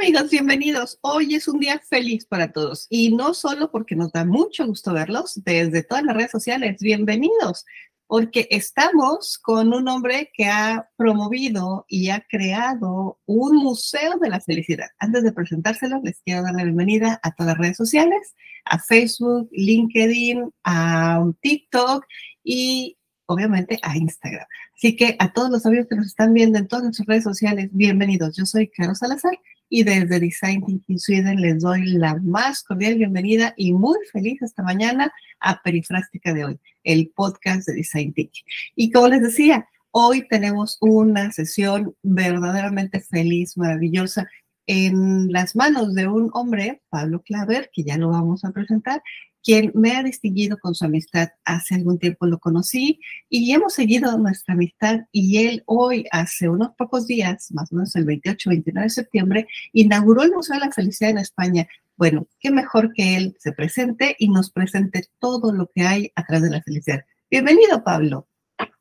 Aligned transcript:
amigos, 0.00 0.30
bienvenidos. 0.30 0.98
Hoy 1.00 1.36
es 1.36 1.48
un 1.48 1.58
día 1.58 1.80
feliz 1.88 2.26
para 2.26 2.52
todos 2.52 2.86
y 2.90 3.14
no 3.14 3.32
solo 3.32 3.70
porque 3.70 3.96
nos 3.96 4.12
da 4.12 4.26
mucho 4.26 4.66
gusto 4.66 4.92
verlos 4.92 5.40
desde 5.42 5.82
todas 5.82 6.04
las 6.04 6.14
redes 6.14 6.30
sociales. 6.30 6.76
Bienvenidos, 6.80 7.64
porque 8.06 8.46
estamos 8.50 9.38
con 9.38 9.72
un 9.72 9.88
hombre 9.88 10.30
que 10.34 10.46
ha 10.46 10.90
promovido 10.96 11.86
y 11.88 12.10
ha 12.10 12.20
creado 12.28 13.20
un 13.24 13.56
museo 13.56 14.18
de 14.20 14.28
la 14.28 14.40
felicidad. 14.40 14.88
Antes 14.98 15.22
de 15.22 15.32
presentárselo, 15.32 16.00
les 16.04 16.20
quiero 16.20 16.42
dar 16.42 16.54
la 16.54 16.64
bienvenida 16.64 17.18
a 17.22 17.34
todas 17.34 17.54
las 17.54 17.58
redes 17.58 17.76
sociales, 17.78 18.34
a 18.66 18.78
Facebook, 18.78 19.48
LinkedIn, 19.52 20.52
a 20.64 21.24
TikTok 21.40 22.04
y 22.44 22.98
obviamente 23.26 23.78
a 23.82 23.96
Instagram. 23.96 24.46
Así 24.76 24.94
que 24.94 25.16
a 25.18 25.32
todos 25.32 25.50
los 25.50 25.64
amigos 25.64 25.86
que 25.88 25.96
nos 25.96 26.06
están 26.06 26.34
viendo 26.34 26.58
en 26.58 26.68
todas 26.68 26.84
nuestras 26.84 27.06
redes 27.06 27.24
sociales, 27.24 27.70
bienvenidos. 27.72 28.36
Yo 28.36 28.44
soy 28.44 28.68
Caro 28.68 28.94
Salazar 28.94 29.38
y 29.68 29.82
desde 29.82 30.20
Design 30.20 30.64
Thinking 30.64 30.98
Sweden 30.98 31.40
les 31.40 31.60
doy 31.60 31.84
la 31.86 32.16
más 32.16 32.62
cordial 32.62 32.96
bienvenida 32.96 33.52
y 33.56 33.72
muy 33.72 33.98
feliz 34.12 34.40
esta 34.42 34.62
mañana 34.62 35.12
a 35.40 35.60
Perifrástica 35.62 36.32
de 36.32 36.44
hoy, 36.44 36.60
el 36.84 37.10
podcast 37.14 37.66
de 37.66 37.74
Design 37.74 38.12
Thinking. 38.12 38.44
Y 38.74 38.90
como 38.90 39.08
les 39.08 39.22
decía, 39.22 39.68
hoy 39.90 40.26
tenemos 40.28 40.78
una 40.80 41.32
sesión 41.32 41.94
verdaderamente 42.02 43.00
feliz, 43.00 43.56
maravillosa, 43.56 44.28
en 44.68 45.30
las 45.30 45.54
manos 45.54 45.94
de 45.94 46.08
un 46.08 46.30
hombre, 46.32 46.82
Pablo 46.88 47.22
Claver, 47.22 47.70
que 47.72 47.84
ya 47.84 47.96
lo 47.96 48.08
vamos 48.08 48.44
a 48.44 48.50
presentar, 48.50 49.02
quien 49.46 49.70
me 49.74 49.92
ha 49.92 50.02
distinguido 50.02 50.58
con 50.58 50.74
su 50.74 50.84
amistad. 50.84 51.28
Hace 51.44 51.76
algún 51.76 52.00
tiempo 52.00 52.26
lo 52.26 52.40
conocí 52.40 52.98
y 53.30 53.52
hemos 53.52 53.74
seguido 53.74 54.18
nuestra 54.18 54.54
amistad 54.54 55.02
y 55.12 55.46
él 55.46 55.62
hoy, 55.66 56.04
hace 56.10 56.48
unos 56.48 56.70
pocos 56.76 57.06
días, 57.06 57.52
más 57.52 57.70
o 57.70 57.76
menos 57.76 57.94
el 57.94 58.06
28-29 58.06 58.82
de 58.82 58.90
septiembre, 58.90 59.48
inauguró 59.72 60.24
el 60.24 60.32
Museo 60.32 60.58
de 60.58 60.66
la 60.66 60.72
Felicidad 60.72 61.12
en 61.12 61.18
España. 61.18 61.68
Bueno, 61.96 62.26
qué 62.40 62.50
mejor 62.50 62.92
que 62.92 63.16
él 63.16 63.36
se 63.38 63.52
presente 63.52 64.16
y 64.18 64.30
nos 64.30 64.50
presente 64.50 65.04
todo 65.20 65.52
lo 65.52 65.70
que 65.72 65.82
hay 65.82 66.10
atrás 66.16 66.42
de 66.42 66.50
la 66.50 66.60
felicidad. 66.62 67.04
Bienvenido, 67.30 67.84
Pablo. 67.84 68.26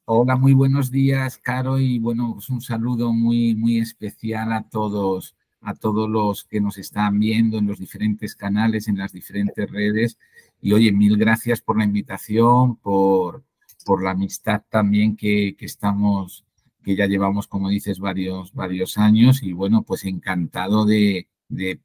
Hola, 0.05 0.35
muy 0.35 0.53
buenos 0.53 0.89
días, 0.89 1.37
Caro, 1.37 1.79
y 1.79 1.99
bueno, 1.99 2.33
pues 2.33 2.49
un 2.49 2.61
saludo 2.61 3.13
muy, 3.13 3.53
muy 3.53 3.77
especial 3.77 4.51
a 4.51 4.67
todos, 4.67 5.35
a 5.65 5.73
todos 5.73 6.09
los 6.09 6.45
que 6.45 6.61
nos 6.61 6.77
están 6.77 7.19
viendo 7.19 7.57
en 7.57 7.67
los 7.67 7.79
diferentes 7.79 8.35
canales, 8.35 8.87
en 8.87 8.97
las 8.97 9.11
diferentes 9.11 9.69
redes 9.69 10.17
y 10.61 10.73
oye, 10.73 10.91
mil 10.91 11.17
gracias 11.17 11.61
por 11.61 11.77
la 11.77 11.83
invitación, 11.83 12.77
por, 12.77 13.43
por 13.85 14.03
la 14.03 14.11
amistad 14.11 14.63
también 14.69 15.15
que, 15.15 15.55
que, 15.55 15.65
estamos, 15.65 16.43
que 16.83 16.95
ya 16.95 17.05
llevamos, 17.05 17.47
como 17.47 17.69
dices, 17.69 17.99
varios, 17.99 18.53
varios 18.53 18.97
años. 18.97 19.43
Y 19.43 19.53
bueno, 19.53 19.83
pues 19.83 20.05
encantado 20.05 20.85
de, 20.85 21.27
de 21.49 21.81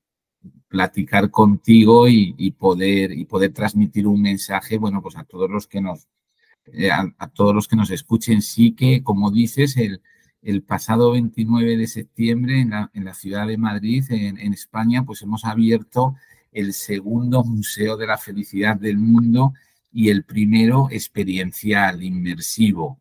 platicar 0.68 1.30
contigo 1.30 2.08
y, 2.08 2.50
poder, 2.52 3.12
y 3.12 3.26
poder 3.26 3.52
transmitir 3.52 4.06
un 4.06 4.22
mensaje, 4.22 4.78
bueno, 4.78 5.02
pues 5.02 5.16
a 5.16 5.24
todos 5.24 5.50
los 5.50 5.66
que 5.66 5.80
nos, 5.82 6.08
eh, 6.72 6.90
a, 6.90 7.12
a, 7.18 7.28
todos 7.28 7.54
los 7.54 7.68
que 7.68 7.76
nos 7.76 7.90
escuchen. 7.90 8.40
Sí 8.40 8.72
que, 8.72 9.02
como 9.02 9.30
dices, 9.30 9.76
el, 9.76 10.00
el 10.42 10.62
pasado 10.62 11.12
29 11.12 11.76
de 11.76 11.86
septiembre 11.86 12.60
en 12.60 13.04
la, 13.04 13.14
ciudad 13.14 13.46
de 13.46 13.58
Madrid, 13.58 14.04
en, 14.10 14.52
España, 14.52 15.04
pues 15.04 15.22
hemos 15.22 15.44
abierto 15.44 16.16
el 16.52 16.72
segundo 16.72 17.44
Museo 17.44 17.96
de 17.96 18.06
la 18.06 18.18
Felicidad 18.18 18.76
del 18.76 18.98
Mundo 18.98 19.52
y 19.92 20.08
el 20.08 20.24
primero 20.24 20.88
experiencial, 20.90 22.02
inmersivo. 22.02 23.00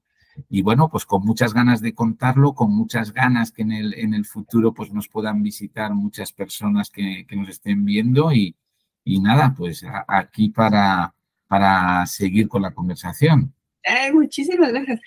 Y 0.50 0.62
bueno, 0.62 0.90
pues 0.90 1.06
con 1.06 1.26
muchas 1.26 1.54
ganas 1.54 1.82
de 1.82 1.94
contarlo, 1.94 2.54
con 2.54 2.74
muchas 2.74 3.14
ganas 3.14 3.52
que 3.52 3.62
en 3.62 3.72
el, 3.72 3.94
en 3.94 4.14
el 4.14 4.26
futuro 4.26 4.74
pues 4.74 4.92
nos 4.92 5.08
puedan 5.08 5.44
visitar 5.44 5.94
muchas 5.94 6.32
personas 6.32 6.90
que, 6.90 7.26
nos 7.32 7.50
estén 7.50 7.86
viendo 7.86 8.32
y, 8.32 8.56
y 9.04 9.20
nada, 9.20 9.54
pues 9.58 9.86
aquí 10.08 10.50
para, 10.50 11.14
para 11.48 12.06
seguir 12.06 12.48
con 12.48 12.62
la 12.62 12.72
conversación. 12.72 13.54
Ay, 13.84 14.14
muchísimas 14.14 14.72
gracias. 14.72 15.02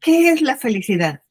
¿Qué 0.00 0.30
es 0.30 0.42
la 0.42 0.56
felicidad? 0.56 1.22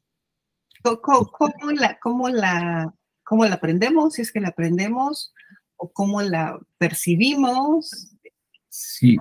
¿Cómo, 0.84 1.31
cómo, 1.31 1.72
la, 1.72 2.00
cómo, 2.00 2.30
la, 2.30 2.94
¿Cómo 3.24 3.46
la 3.46 3.56
aprendemos? 3.56 4.14
Si 4.14 4.22
es 4.22 4.31
que 4.31 4.42
la 4.42 4.50
aprendemos, 4.50 5.34
o 5.78 5.92
cómo 5.92 6.22
la 6.22 6.59
percibimos. 6.78 8.16
Sí, 8.69 9.18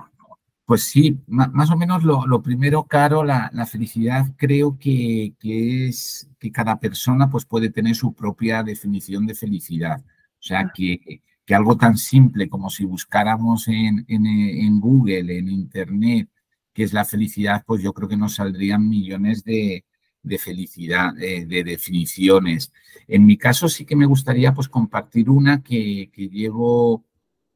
pues 0.65 0.83
sí, 0.83 1.19
más 1.27 1.69
o 1.71 1.77
menos 1.77 2.03
lo, 2.03 2.25
lo 2.25 2.41
primero, 2.41 2.83
Caro, 2.83 3.23
la, 3.23 3.49
la 3.53 3.65
felicidad 3.65 4.25
creo 4.37 4.77
que, 4.79 5.33
que, 5.39 5.87
es 5.87 6.29
que 6.39 6.51
cada 6.51 6.79
persona 6.79 7.29
pues 7.29 7.45
puede 7.45 7.69
tener 7.69 7.95
su 7.95 8.13
propia 8.13 8.63
definición 8.63 9.25
de 9.25 9.35
felicidad. 9.35 9.99
O 9.99 10.43
sea, 10.43 10.71
que, 10.73 11.21
que 11.45 11.55
algo 11.55 11.77
tan 11.77 11.97
simple 11.97 12.47
como 12.47 12.69
si 12.69 12.85
buscáramos 12.85 13.67
en, 13.67 14.05
en, 14.07 14.25
en 14.25 14.79
Google, 14.79 15.37
en 15.37 15.49
Internet, 15.49 16.29
qué 16.73 16.83
es 16.83 16.93
la 16.93 17.05
felicidad, 17.05 17.63
pues 17.65 17.81
yo 17.81 17.93
creo 17.93 18.07
que 18.07 18.17
nos 18.17 18.35
saldrían 18.35 18.87
millones 18.87 19.43
de, 19.43 19.83
de 20.23 20.37
felicidad, 20.37 21.13
de, 21.13 21.45
de, 21.45 21.63
definiciones. 21.63 22.71
En 23.07 23.25
mi 23.25 23.37
caso 23.37 23.69
sí 23.69 23.85
que 23.85 23.95
me 23.95 24.05
gustaría 24.05 24.53
pues 24.53 24.67
compartir 24.69 25.29
una 25.29 25.63
que, 25.63 26.11
que, 26.13 26.29
llevo 26.29 27.03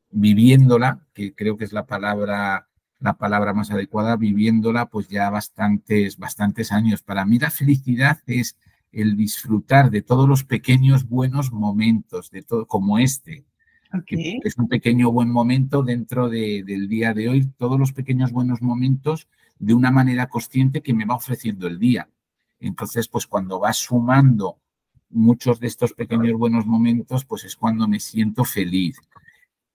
viviéndola, 0.10 1.06
que 1.14 1.34
creo 1.34 1.58
que 1.58 1.66
es 1.66 1.74
la 1.74 1.86
palabra, 1.86 2.68
la 3.00 3.18
palabra 3.18 3.54
más 3.54 3.72
adecuada, 3.72 4.16
viviéndola 4.16 4.88
pues 4.88 5.08
ya 5.10 5.30
bastantes, 5.30 6.18
bastantes 6.18 6.72
años. 6.72 7.04
Para 7.04 7.26
mí 7.26 7.38
la 7.38 7.52
felicidad 7.52 8.20
es 8.26 8.58
el 8.92 9.16
disfrutar 9.18 9.92
de 9.92 10.02
todos 10.02 10.28
los 10.28 10.44
pequeños 10.44 11.08
buenos 11.08 11.52
momentos, 11.52 12.32
de 12.32 12.42
todo, 12.42 12.66
como 12.66 12.98
este, 12.98 13.46
okay. 13.94 14.40
que 14.40 14.48
es 14.48 14.58
un 14.58 14.70
pequeño 14.70 15.12
buen 15.12 15.30
momento 15.30 15.84
dentro 15.84 16.30
de, 16.30 16.64
del 16.66 16.88
día 16.88 17.14
de 17.14 17.30
hoy, 17.30 17.46
todos 17.58 17.78
los 17.78 17.92
pequeños 17.92 18.32
buenos 18.32 18.62
momentos 18.62 19.28
de 19.60 19.74
una 19.74 19.92
manera 19.92 20.28
consciente 20.28 20.82
que 20.82 20.94
me 20.94 21.06
va 21.06 21.16
ofreciendo 21.16 21.68
el 21.68 21.78
día. 21.78 22.10
Entonces, 22.66 23.08
pues 23.08 23.28
cuando 23.28 23.60
vas 23.60 23.78
sumando 23.78 24.58
muchos 25.10 25.60
de 25.60 25.68
estos 25.68 25.94
pequeños 25.94 26.38
buenos 26.38 26.66
momentos, 26.66 27.24
pues 27.24 27.44
es 27.44 27.56
cuando 27.56 27.88
me 27.88 28.00
siento 28.00 28.44
feliz. 28.44 28.98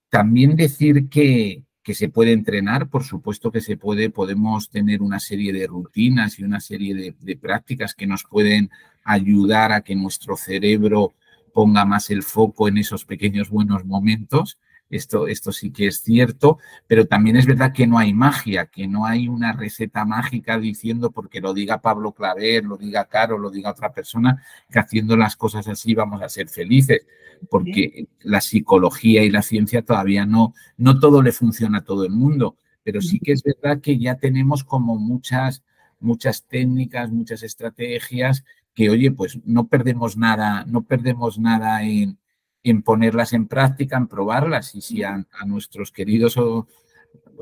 También 0.09 0.57
decir 0.57 1.07
que, 1.07 1.63
que 1.83 1.93
se 1.93 2.09
puede 2.09 2.33
entrenar, 2.33 2.89
por 2.89 3.03
supuesto 3.03 3.49
que 3.49 3.61
se 3.61 3.77
puede, 3.77 4.09
podemos 4.09 4.69
tener 4.69 5.01
una 5.01 5.19
serie 5.19 5.53
de 5.53 5.67
rutinas 5.67 6.37
y 6.37 6.43
una 6.43 6.59
serie 6.59 6.93
de, 6.93 7.15
de 7.17 7.37
prácticas 7.37 7.95
que 7.95 8.07
nos 8.07 8.25
pueden 8.25 8.69
ayudar 9.05 9.71
a 9.71 9.81
que 9.81 9.95
nuestro 9.95 10.35
cerebro 10.35 11.13
ponga 11.53 11.85
más 11.85 12.09
el 12.09 12.23
foco 12.23 12.67
en 12.67 12.77
esos 12.77 13.05
pequeños 13.05 13.49
buenos 13.49 13.85
momentos 13.85 14.57
esto, 14.91 15.27
esto 15.27 15.51
sí 15.51 15.71
que 15.71 15.87
es 15.87 16.01
cierto, 16.01 16.59
pero 16.85 17.07
también 17.07 17.37
es 17.37 17.45
verdad 17.45 17.73
que 17.73 17.87
no 17.87 17.97
hay 17.97 18.13
magia, 18.13 18.67
que 18.67 18.87
no 18.87 19.05
hay 19.05 19.27
una 19.27 19.53
receta 19.53 20.05
mágica 20.05 20.59
diciendo 20.59 21.11
porque 21.11 21.41
lo 21.41 21.53
diga 21.53 21.81
Pablo 21.81 22.11
Claver, 22.11 22.65
lo 22.65 22.77
diga 22.77 23.05
Caro, 23.05 23.37
lo 23.37 23.49
diga 23.49 23.71
otra 23.71 23.93
persona, 23.93 24.43
que 24.69 24.79
haciendo 24.79 25.15
las 25.15 25.35
cosas 25.35 25.67
así 25.67 25.95
vamos 25.95 26.21
a 26.21 26.29
ser 26.29 26.49
felices, 26.49 27.05
porque 27.49 28.07
la 28.19 28.41
psicología 28.41 29.23
y 29.23 29.29
la 29.31 29.41
ciencia 29.41 29.81
todavía 29.81 30.25
no, 30.25 30.53
no 30.77 30.99
todo 30.99 31.21
le 31.21 31.31
funciona 31.31 31.79
a 31.79 31.83
todo 31.83 32.05
el 32.05 32.11
mundo, 32.11 32.57
pero 32.83 33.01
sí 33.01 33.19
que 33.19 33.31
es 33.31 33.43
verdad 33.43 33.81
que 33.81 33.97
ya 33.97 34.15
tenemos 34.15 34.63
como 34.63 34.97
muchas, 34.97 35.63
muchas 35.99 36.43
técnicas, 36.43 37.11
muchas 37.11 37.43
estrategias 37.43 38.43
que, 38.73 38.89
oye, 38.89 39.11
pues 39.11 39.39
no 39.45 39.67
perdemos 39.67 40.17
nada, 40.17 40.65
no 40.65 40.83
perdemos 40.83 41.39
nada 41.39 41.83
en, 41.83 42.17
en 42.63 42.83
ponerlas 42.83 43.33
en 43.33 43.47
práctica, 43.47 43.97
en 43.97 44.07
probarlas 44.07 44.75
y 44.75 44.81
si 44.81 45.03
a, 45.03 45.25
a 45.31 45.45
nuestros 45.45 45.91
queridos 45.91 46.37
o, 46.37 46.67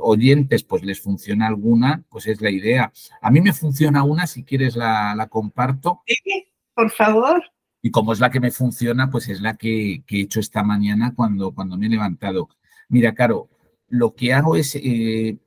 oyentes 0.01 0.63
pues 0.63 0.83
les 0.83 1.01
funciona 1.01 1.47
alguna, 1.47 2.03
pues 2.09 2.27
es 2.27 2.41
la 2.41 2.49
idea. 2.49 2.91
A 3.21 3.31
mí 3.31 3.41
me 3.41 3.53
funciona 3.53 4.03
una, 4.03 4.27
si 4.27 4.43
quieres 4.43 4.75
la, 4.75 5.15
la 5.15 5.27
comparto. 5.27 6.01
Sí, 6.07 6.47
por 6.73 6.89
favor. 6.91 7.43
Y 7.81 7.91
como 7.91 8.13
es 8.13 8.19
la 8.19 8.29
que 8.29 8.39
me 8.39 8.51
funciona, 8.51 9.09
pues 9.09 9.29
es 9.29 9.41
la 9.41 9.55
que, 9.55 10.03
que, 10.05 10.17
he 10.17 10.21
hecho 10.21 10.39
esta 10.39 10.63
mañana 10.63 11.13
cuando, 11.15 11.53
cuando 11.53 11.77
me 11.77 11.85
he 11.85 11.89
levantado. 11.89 12.49
Mira, 12.89 13.13
Caro, 13.13 13.49
lo 13.87 14.15
que 14.15 14.33
hago 14.33 14.55
es, 14.55 14.75
eh, 14.75 15.37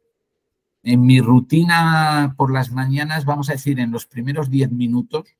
en 0.82 1.02
mi 1.02 1.20
rutina 1.20 2.34
por 2.36 2.52
las 2.52 2.72
mañanas, 2.72 3.24
vamos 3.24 3.50
a 3.50 3.52
decir, 3.52 3.78
en 3.80 3.90
los 3.90 4.06
primeros 4.06 4.50
10 4.50 4.72
minutos, 4.72 5.36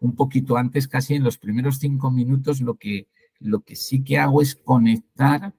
un 0.00 0.16
poquito 0.16 0.56
antes, 0.56 0.88
casi 0.88 1.14
en 1.14 1.22
los 1.24 1.38
primeros 1.38 1.78
5 1.78 2.10
minutos, 2.10 2.60
lo 2.60 2.74
que, 2.74 3.06
lo 3.40 3.60
que 3.60 3.76
sí 3.76 4.02
que 4.02 4.18
hago 4.18 4.42
es 4.42 4.54
conectar 4.56 5.54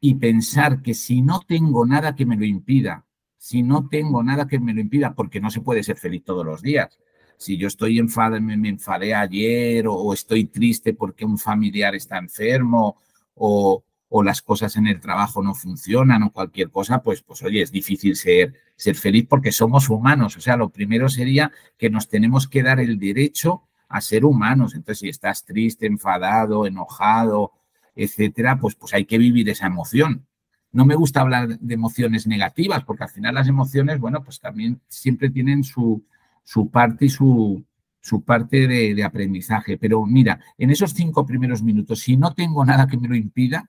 y 0.00 0.14
pensar 0.14 0.82
que 0.82 0.94
si 0.94 1.22
no 1.22 1.40
tengo 1.40 1.86
nada 1.86 2.14
que 2.14 2.26
me 2.26 2.36
lo 2.36 2.44
impida, 2.44 3.06
si 3.38 3.62
no 3.62 3.88
tengo 3.88 4.22
nada 4.22 4.46
que 4.46 4.58
me 4.58 4.74
lo 4.74 4.80
impida, 4.80 5.14
porque 5.14 5.40
no 5.40 5.50
se 5.50 5.60
puede 5.60 5.82
ser 5.82 5.96
feliz 5.96 6.24
todos 6.24 6.44
los 6.44 6.62
días. 6.62 6.98
Si 7.36 7.56
yo 7.56 7.68
estoy 7.68 7.98
enfadado, 7.98 8.40
me, 8.40 8.56
me 8.56 8.68
enfadé 8.68 9.14
ayer 9.14 9.86
o, 9.86 9.94
o, 9.94 10.14
estoy 10.14 10.46
triste 10.46 10.94
porque 10.94 11.24
un 11.24 11.38
familiar 11.38 11.94
está 11.94 12.18
enfermo 12.18 12.96
o, 13.34 13.84
o, 14.08 14.22
las 14.22 14.42
cosas 14.42 14.76
en 14.76 14.86
el 14.86 15.00
trabajo 15.00 15.42
no 15.42 15.54
funcionan 15.54 16.22
o 16.22 16.32
cualquier 16.32 16.70
cosa, 16.70 17.02
pues, 17.02 17.22
pues 17.22 17.42
oye, 17.42 17.62
es 17.62 17.70
difícil 17.70 18.16
ser, 18.16 18.54
ser 18.76 18.96
feliz 18.96 19.26
porque 19.28 19.52
somos 19.52 19.90
humanos. 19.90 20.36
O 20.36 20.40
sea, 20.40 20.56
lo 20.56 20.70
primero 20.70 21.08
sería 21.08 21.52
que 21.76 21.90
nos 21.90 22.08
tenemos 22.08 22.48
que 22.48 22.62
dar 22.62 22.80
el 22.80 22.98
derecho 22.98 23.62
a 23.88 24.00
ser 24.00 24.24
humanos. 24.24 24.74
Entonces, 24.74 25.00
si 25.00 25.08
estás 25.08 25.44
triste, 25.44 25.86
enfadado, 25.86 26.66
enojado, 26.66 27.52
etcétera, 27.94 28.58
pues, 28.58 28.74
pues 28.74 28.94
hay 28.94 29.04
que 29.04 29.18
vivir 29.18 29.48
esa 29.48 29.66
emoción. 29.66 30.26
No 30.72 30.84
me 30.84 30.94
gusta 30.94 31.22
hablar 31.22 31.58
de 31.58 31.74
emociones 31.74 32.26
negativas, 32.26 32.84
porque 32.84 33.04
al 33.04 33.10
final 33.10 33.34
las 33.34 33.48
emociones, 33.48 33.98
bueno, 33.98 34.22
pues 34.22 34.40
también 34.40 34.80
siempre 34.88 35.30
tienen 35.30 35.64
su, 35.64 36.04
su 36.44 36.70
parte 36.70 37.06
y 37.06 37.08
su, 37.08 37.64
su 38.00 38.22
parte 38.22 38.68
de, 38.68 39.02
aprendizaje. 39.02 39.78
Pero 39.78 40.06
mira, 40.06 40.38
en 40.58 40.70
esos 40.70 40.92
cinco 40.92 41.26
primeros 41.26 41.62
minutos, 41.62 42.00
si 42.00 42.16
no 42.16 42.34
tengo 42.34 42.64
nada 42.64 42.86
que 42.86 42.98
me 42.98 43.08
lo 43.08 43.16
impida, 43.16 43.68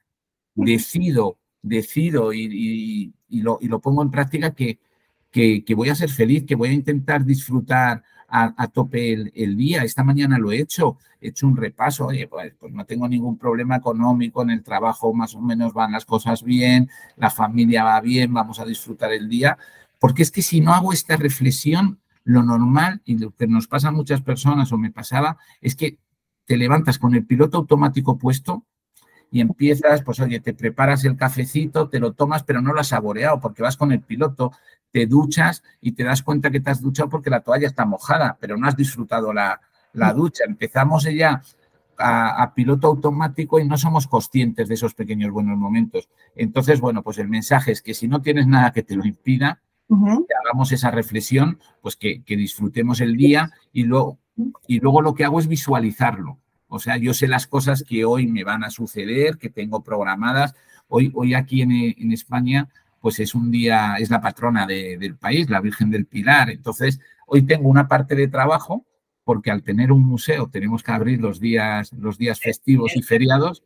decido, 0.54 1.40
decido 1.62 2.34
y, 2.34 3.14
lo, 3.30 3.58
y 3.62 3.68
lo, 3.68 3.80
pongo 3.80 4.04
en 4.04 4.12
práctica 4.12 4.52
que, 4.52 4.80
que, 5.32 5.76
voy 5.76 5.90
a 5.90 5.96
ser 5.96 6.10
feliz, 6.10 6.46
que 6.46 6.56
voy 6.56 6.70
a 6.70 6.74
intentar 6.74 7.26
disfrutar 7.26 8.04
a, 8.28 8.68
tope 8.68 9.14
el, 9.14 9.58
día. 9.58 9.84
Esta 9.84 10.04
mañana 10.04 10.38
lo 10.38 10.52
he 10.52 10.60
hecho, 10.60 10.98
he 11.22 11.30
hecho 11.30 11.48
un 11.48 11.56
repaso, 11.56 12.08
oye, 12.08 12.28
pues, 12.28 12.54
pues, 12.60 12.74
no 12.74 12.86
tengo 12.86 13.08
ningún 13.08 13.38
problema 13.38 13.78
económico, 13.78 14.42
en 14.42 14.50
el 14.50 14.64
trabajo 14.64 15.14
más 15.14 15.36
o 15.36 15.42
menos 15.42 15.74
van 15.74 15.94
las 15.94 16.06
cosas 16.06 16.44
bien, 16.44 16.90
la 17.16 17.30
familia 17.30 17.84
va 17.84 18.02
bien, 18.02 18.34
vamos 18.34 18.60
a 18.60 18.66
disfrutar 18.66 19.14
el 19.14 19.30
día, 19.30 19.58
porque 20.00 20.24
es 20.24 20.32
que 20.32 20.42
si 20.42 20.62
no 20.62 20.74
hago 20.74 20.94
esta 20.94 21.16
reflexión, 21.18 22.00
lo 22.24 22.44
normal 22.44 23.02
y 23.06 23.18
lo 23.18 23.32
que 23.32 23.48
nos 23.48 23.68
pasa 23.68 23.88
a 23.88 23.92
muchas 23.92 24.22
personas 24.22 24.74
o 24.74 24.78
me 24.78 24.92
pasaba 24.92 25.38
es 25.62 25.76
que 25.76 25.98
te 26.46 26.58
levantas 26.58 27.00
con 27.00 27.16
el 27.16 27.26
piloto 27.26 27.58
automático 27.58 28.18
puesto 28.18 28.66
y 29.32 29.42
empiezas, 29.42 30.04
pues 30.04 30.20
oye, 30.20 30.40
te 30.40 30.54
preparas 30.54 31.04
el 31.06 31.18
cafecito, 31.18 31.90
te 31.90 32.00
lo 32.00 32.14
tomas, 32.14 32.44
pero 32.44 32.62
no 32.62 32.74
lo 32.74 32.80
has 32.80 32.88
saboreado 32.88 33.40
porque 33.40 33.62
vas 33.62 33.78
con 33.78 33.92
el 33.92 34.02
piloto, 34.02 34.52
te 34.92 35.06
duchas 35.06 35.64
y 35.82 35.92
te 35.94 36.04
das 36.04 36.24
cuenta 36.24 36.50
que 36.50 36.60
te 36.60 36.70
has 36.70 36.82
duchado 36.82 37.10
porque 37.10 37.30
la 37.30 37.42
toalla 37.42 37.68
está 37.68 37.86
mojada, 37.86 38.38
pero 38.40 38.58
no 38.58 38.68
has 38.68 38.78
disfrutado 38.78 39.34
la, 39.34 39.60
ducha. 40.16 40.44
Empezamos 40.48 41.04
ya 41.04 41.42
a, 41.98 42.54
piloto 42.56 42.88
automático 42.88 43.60
y 43.60 43.68
no 43.68 43.78
somos 43.78 44.08
conscientes 44.08 44.68
de 44.68 44.76
esos 44.76 44.94
pequeños 44.94 45.32
buenos 45.32 45.58
momentos. 45.58 46.08
Entonces, 46.36 46.80
bueno, 46.80 47.04
pues 47.04 47.18
el 47.18 47.28
mensaje 47.28 47.72
es 47.72 47.82
que 47.82 47.94
si 47.94 48.08
no 48.08 48.22
tienes 48.22 48.48
nada 48.48 48.72
que 48.72 48.84
te 48.84 48.96
lo 48.96 49.06
impida, 49.06 49.62
que 49.88 50.34
hagamos 50.46 50.72
esa 50.72 50.92
reflexión, 50.92 51.60
pues 51.82 51.96
que, 51.96 52.24
disfrutemos 52.28 53.02
el 53.02 53.16
día 53.18 53.52
y 53.74 53.84
luego, 53.84 54.20
y 54.68 54.80
luego 54.80 55.02
lo 55.02 55.14
que 55.16 55.26
hago 55.26 55.40
es 55.40 55.48
visualizarlo. 55.48 56.40
O 56.68 56.80
sea, 56.80 56.98
yo 56.98 57.14
sé 57.14 57.28
las 57.28 57.48
cosas 57.48 57.84
que 57.88 58.06
hoy 58.06 58.28
me 58.28 58.44
van 58.44 58.64
a 58.64 58.70
suceder, 58.70 59.38
que 59.38 59.50
tengo 59.50 59.84
programadas. 59.84 60.56
Hoy, 60.88 61.12
hoy 61.16 61.34
aquí 61.34 61.62
en, 61.62 61.72
en 61.72 62.12
España 62.12 62.70
pues 63.02 63.20
es 63.20 63.36
un 63.36 63.52
día, 63.52 63.96
es 64.00 64.10
la 64.10 64.22
patrona 64.22 64.66
del 64.66 65.16
país, 65.16 65.50
la 65.50 65.62
Virgen 65.62 65.90
del 65.90 66.06
Pilar. 66.06 66.50
Entonces, 66.50 67.00
hoy 67.26 67.44
tengo 67.44 67.70
una 67.70 67.88
parte 67.88 68.16
de 68.16 68.28
trabajo, 68.28 68.86
porque 69.24 69.52
al 69.52 69.64
tener 69.64 69.92
un 69.92 70.04
museo 70.04 70.50
tenemos 70.50 70.84
que 70.84 70.92
abrir 70.92 71.22
los 71.22 71.40
días, 71.40 71.94
los 71.94 72.18
días 72.18 72.40
festivos 72.40 72.96
y 72.96 73.02
feriados, 73.02 73.64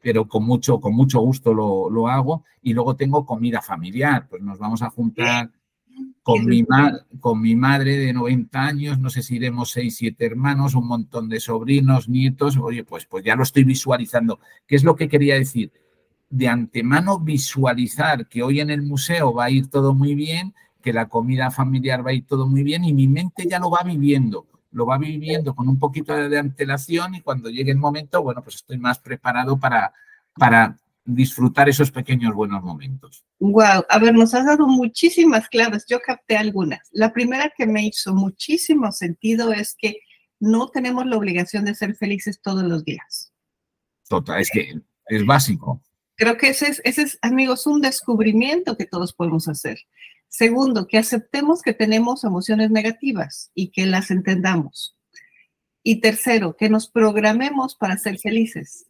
pero 0.00 0.28
con 0.28 0.44
mucho, 0.44 0.80
con 0.80 0.94
mucho 0.94 1.20
gusto 1.20 1.54
lo, 1.54 2.08
hago. 2.08 2.44
Y 2.62 2.74
luego 2.74 2.96
tengo 2.96 3.24
comida 3.24 3.62
familiar, 3.62 4.26
pues 4.28 4.42
nos 4.42 4.58
vamos 4.58 4.82
a 4.82 4.90
juntar 4.90 5.50
con 6.22 6.44
mi, 6.44 6.64
con 7.20 7.40
mi 7.40 7.54
madre 7.54 7.96
de 7.96 8.12
90 8.12 8.60
años, 8.60 8.98
no 8.98 9.10
sé 9.10 9.22
si 9.22 9.36
iremos 9.36 9.70
seis, 9.70 9.96
siete 9.96 10.26
hermanos, 10.26 10.74
un 10.74 10.88
montón 10.88 11.28
de 11.28 11.40
sobrinos, 11.40 12.08
nietos, 12.08 12.56
oye, 12.56 12.84
pues, 12.84 13.06
pues 13.06 13.24
ya 13.24 13.36
lo 13.36 13.42
estoy 13.42 13.64
visualizando. 13.64 14.40
¿Qué 14.66 14.76
es 14.76 14.84
lo 14.84 14.96
que 14.96 15.08
quería 15.08 15.36
decir? 15.36 15.72
de 16.30 16.48
antemano 16.48 17.20
visualizar 17.20 18.26
que 18.26 18.42
hoy 18.42 18.60
en 18.60 18.70
el 18.70 18.82
museo 18.82 19.32
va 19.32 19.44
a 19.44 19.50
ir 19.50 19.70
todo 19.70 19.94
muy 19.94 20.14
bien, 20.14 20.54
que 20.82 20.92
la 20.92 21.08
comida 21.08 21.50
familiar 21.50 22.04
va 22.04 22.10
a 22.10 22.14
ir 22.14 22.26
todo 22.26 22.46
muy 22.46 22.62
bien 22.62 22.84
y 22.84 22.92
mi 22.92 23.08
mente 23.08 23.46
ya 23.48 23.58
lo 23.58 23.70
va 23.70 23.82
viviendo, 23.84 24.46
lo 24.72 24.86
va 24.86 24.98
viviendo 24.98 25.54
con 25.54 25.68
un 25.68 25.78
poquito 25.78 26.14
de 26.14 26.38
antelación 26.38 27.14
y 27.14 27.22
cuando 27.22 27.48
llegue 27.50 27.70
el 27.70 27.78
momento, 27.78 28.22
bueno, 28.22 28.42
pues 28.42 28.56
estoy 28.56 28.78
más 28.78 28.98
preparado 28.98 29.58
para, 29.58 29.92
para 30.34 30.76
disfrutar 31.06 31.68
esos 31.68 31.90
pequeños 31.90 32.34
buenos 32.34 32.62
momentos. 32.62 33.24
Wow, 33.38 33.84
a 33.88 33.98
ver, 33.98 34.12
nos 34.12 34.34
has 34.34 34.44
dado 34.44 34.66
muchísimas 34.66 35.48
claves, 35.48 35.86
yo 35.88 36.00
capté 36.00 36.36
algunas. 36.36 36.80
La 36.92 37.12
primera 37.12 37.52
que 37.56 37.66
me 37.66 37.86
hizo 37.86 38.14
muchísimo 38.14 38.92
sentido 38.92 39.52
es 39.52 39.74
que 39.78 39.96
no 40.40 40.68
tenemos 40.68 41.06
la 41.06 41.16
obligación 41.16 41.64
de 41.64 41.74
ser 41.74 41.94
felices 41.94 42.40
todos 42.42 42.64
los 42.64 42.84
días. 42.84 43.32
Total, 44.08 44.40
es 44.40 44.50
que 44.50 44.74
es 45.06 45.24
básico. 45.24 45.80
Creo 46.16 46.36
que 46.36 46.48
ese 46.48 46.68
es, 46.68 46.82
ese 46.84 47.02
es, 47.02 47.18
amigos, 47.22 47.66
un 47.66 47.80
descubrimiento 47.80 48.76
que 48.76 48.86
todos 48.86 49.12
podemos 49.12 49.48
hacer. 49.48 49.78
Segundo, 50.28 50.86
que 50.86 50.98
aceptemos 50.98 51.62
que 51.62 51.72
tenemos 51.72 52.24
emociones 52.24 52.70
negativas 52.70 53.50
y 53.54 53.70
que 53.70 53.86
las 53.86 54.10
entendamos. 54.10 54.96
Y 55.82 56.00
tercero, 56.00 56.56
que 56.56 56.68
nos 56.68 56.88
programemos 56.88 57.76
para 57.76 57.96
ser 57.96 58.18
felices. 58.18 58.86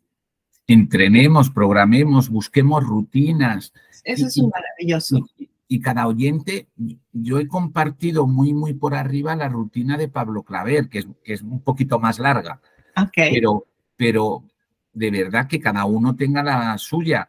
Entrenemos, 0.67 1.51
programemos, 1.51 2.29
busquemos 2.29 2.85
rutinas. 2.85 3.73
Eso 4.05 4.27
es 4.27 4.43
maravilloso. 4.43 5.29
Y, 5.69 5.81
cada 5.81 6.07
oyente, 6.07 6.69
yo 7.13 7.39
he 7.39 7.49
compartido 7.49 8.27
muy, 8.27 8.55
muy 8.55 8.73
por 8.73 8.95
arriba 8.95 9.35
la 9.35 9.49
rutina 9.49 9.97
de 9.97 10.09
Pablo 10.09 10.43
Claver, 10.43 10.89
que 10.89 11.01
es, 11.01 11.09
que 11.25 11.33
es 11.35 11.43
un 11.43 11.61
poquito 11.61 11.99
más 11.99 12.19
larga. 12.19 12.61
Okay. 12.97 13.33
Pero, 13.33 13.67
pero 13.97 14.45
de 14.93 15.11
verdad 15.11 15.49
que 15.49 15.61
cada 15.61 15.85
uno 15.85 16.15
tenga 16.15 16.43
la 16.43 16.79
suya. 16.79 17.29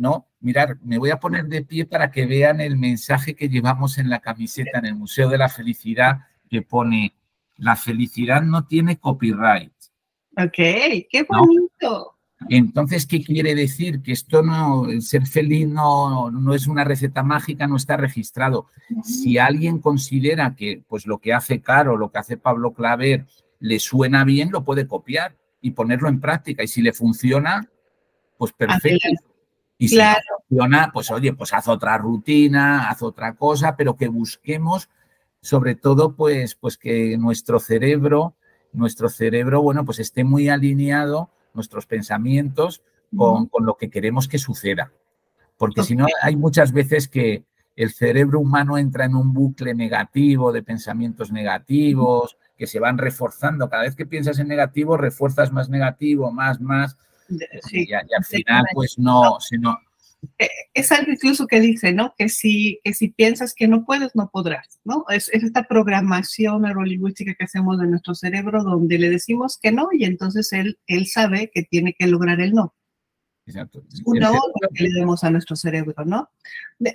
¿no? 0.00 0.28
Mirar, 0.40 0.78
me 0.82 0.96
voy 0.98 1.10
a 1.10 1.20
poner 1.20 1.44
de 1.46 1.62
pie 1.62 1.84
para 1.84 2.10
que 2.10 2.24
vean 2.24 2.60
el 2.62 2.78
mensaje 2.78 3.34
que 3.34 3.50
llevamos 3.50 3.98
en 3.98 4.08
la 4.08 4.20
camiseta 4.20 4.78
en 4.78 4.86
el 4.86 4.94
Museo 4.94 5.28
de 5.28 5.36
la 5.36 5.50
Felicidad 5.50 6.20
que 6.48 6.62
pone, 6.62 7.14
la 7.56 7.76
felicidad 7.76 8.42
no 8.42 8.66
tiene 8.66 8.98
copyright. 8.98 9.72
Ok, 10.36 10.56
qué 10.56 11.26
bonito. 11.28 12.16
Entonces, 12.48 13.06
¿qué 13.06 13.22
quiere 13.22 13.54
decir? 13.54 14.02
Que 14.02 14.12
esto 14.12 14.42
no, 14.42 14.88
el 14.88 15.02
ser 15.02 15.26
feliz 15.26 15.68
no, 15.68 16.30
no 16.30 16.54
es 16.54 16.66
una 16.66 16.84
receta 16.84 17.22
mágica, 17.22 17.66
no 17.66 17.76
está 17.76 17.96
registrado. 17.96 18.66
Si 19.04 19.38
alguien 19.38 19.78
considera 19.78 20.54
que 20.56 20.82
pues 20.88 21.06
lo 21.06 21.18
que 21.18 21.34
hace 21.34 21.60
Caro, 21.60 21.96
lo 21.96 22.10
que 22.10 22.18
hace 22.18 22.36
Pablo 22.36 22.72
Claver, 22.72 23.26
le 23.60 23.78
suena 23.78 24.24
bien, 24.24 24.50
lo 24.50 24.64
puede 24.64 24.86
copiar 24.86 25.36
y 25.60 25.72
ponerlo 25.72 26.08
en 26.08 26.20
práctica. 26.20 26.62
Y 26.62 26.68
si 26.68 26.80
le 26.80 26.92
funciona, 26.92 27.68
pues 28.38 28.52
perfecto. 28.52 29.08
Y 29.76 29.88
si 29.88 29.96
no 29.96 30.14
funciona, 30.48 30.90
pues 30.92 31.10
oye, 31.10 31.32
pues 31.34 31.52
haz 31.52 31.68
otra 31.68 31.98
rutina, 31.98 32.88
haz 32.88 33.02
otra 33.02 33.34
cosa, 33.34 33.76
pero 33.76 33.96
que 33.96 34.08
busquemos 34.08 34.88
sobre 35.40 35.74
todo 35.74 36.14
pues, 36.14 36.54
pues 36.54 36.76
que 36.76 37.16
nuestro 37.18 37.60
cerebro, 37.60 38.34
nuestro 38.72 39.08
cerebro, 39.08 39.62
bueno, 39.62 39.84
pues 39.84 39.98
esté 39.98 40.24
muy 40.24 40.48
alineado, 40.48 41.30
nuestros 41.54 41.86
pensamientos, 41.86 42.82
con, 43.16 43.46
con 43.46 43.66
lo 43.66 43.76
que 43.76 43.90
queremos 43.90 44.28
que 44.28 44.38
suceda. 44.38 44.92
Porque 45.56 45.82
si 45.82 45.96
no, 45.96 46.06
hay 46.22 46.36
muchas 46.36 46.72
veces 46.72 47.08
que 47.08 47.44
el 47.76 47.92
cerebro 47.92 48.40
humano 48.40 48.78
entra 48.78 49.04
en 49.04 49.14
un 49.14 49.32
bucle 49.32 49.74
negativo 49.74 50.52
de 50.52 50.62
pensamientos 50.62 51.32
negativos, 51.32 52.36
que 52.56 52.66
se 52.66 52.78
van 52.78 52.98
reforzando. 52.98 53.70
Cada 53.70 53.84
vez 53.84 53.96
que 53.96 54.06
piensas 54.06 54.38
en 54.38 54.48
negativo, 54.48 54.96
refuerzas 54.96 55.50
más 55.50 55.70
negativo, 55.70 56.30
más, 56.30 56.60
más. 56.60 56.96
y, 57.70 57.92
al 57.92 58.24
final, 58.24 58.64
pues 58.74 58.98
no, 58.98 59.40
sino 59.40 59.72
eh, 59.72 59.89
es 60.74 60.92
algo 60.92 61.12
incluso 61.12 61.46
que 61.46 61.60
dice, 61.60 61.92
¿no? 61.92 62.14
Que 62.16 62.28
si, 62.28 62.80
que 62.84 62.94
si 62.94 63.08
piensas 63.08 63.54
que 63.54 63.68
no 63.68 63.84
puedes, 63.84 64.14
no 64.14 64.30
podrás, 64.30 64.80
¿no? 64.84 65.04
Es, 65.08 65.28
esta 65.32 65.64
programación 65.64 66.62
neurolingüística 66.62 67.34
que 67.34 67.44
hacemos 67.44 67.78
de 67.78 67.86
nuestro 67.86 68.14
cerebro 68.14 68.62
donde 68.62 68.98
le 68.98 69.10
decimos 69.10 69.58
que 69.60 69.72
no 69.72 69.88
y 69.92 70.04
entonces 70.04 70.52
él, 70.52 70.78
él 70.86 71.06
sabe 71.06 71.50
que 71.52 71.62
tiene 71.62 71.94
que 71.98 72.06
lograr 72.06 72.40
el 72.40 72.52
no. 72.52 72.74
Exacto. 73.46 73.82
Una 74.04 74.30
orden 74.30 74.70
que 74.74 74.84
le 74.84 75.00
demos 75.00 75.24
a 75.24 75.30
nuestro 75.30 75.56
cerebro, 75.56 76.04
¿no? 76.04 76.30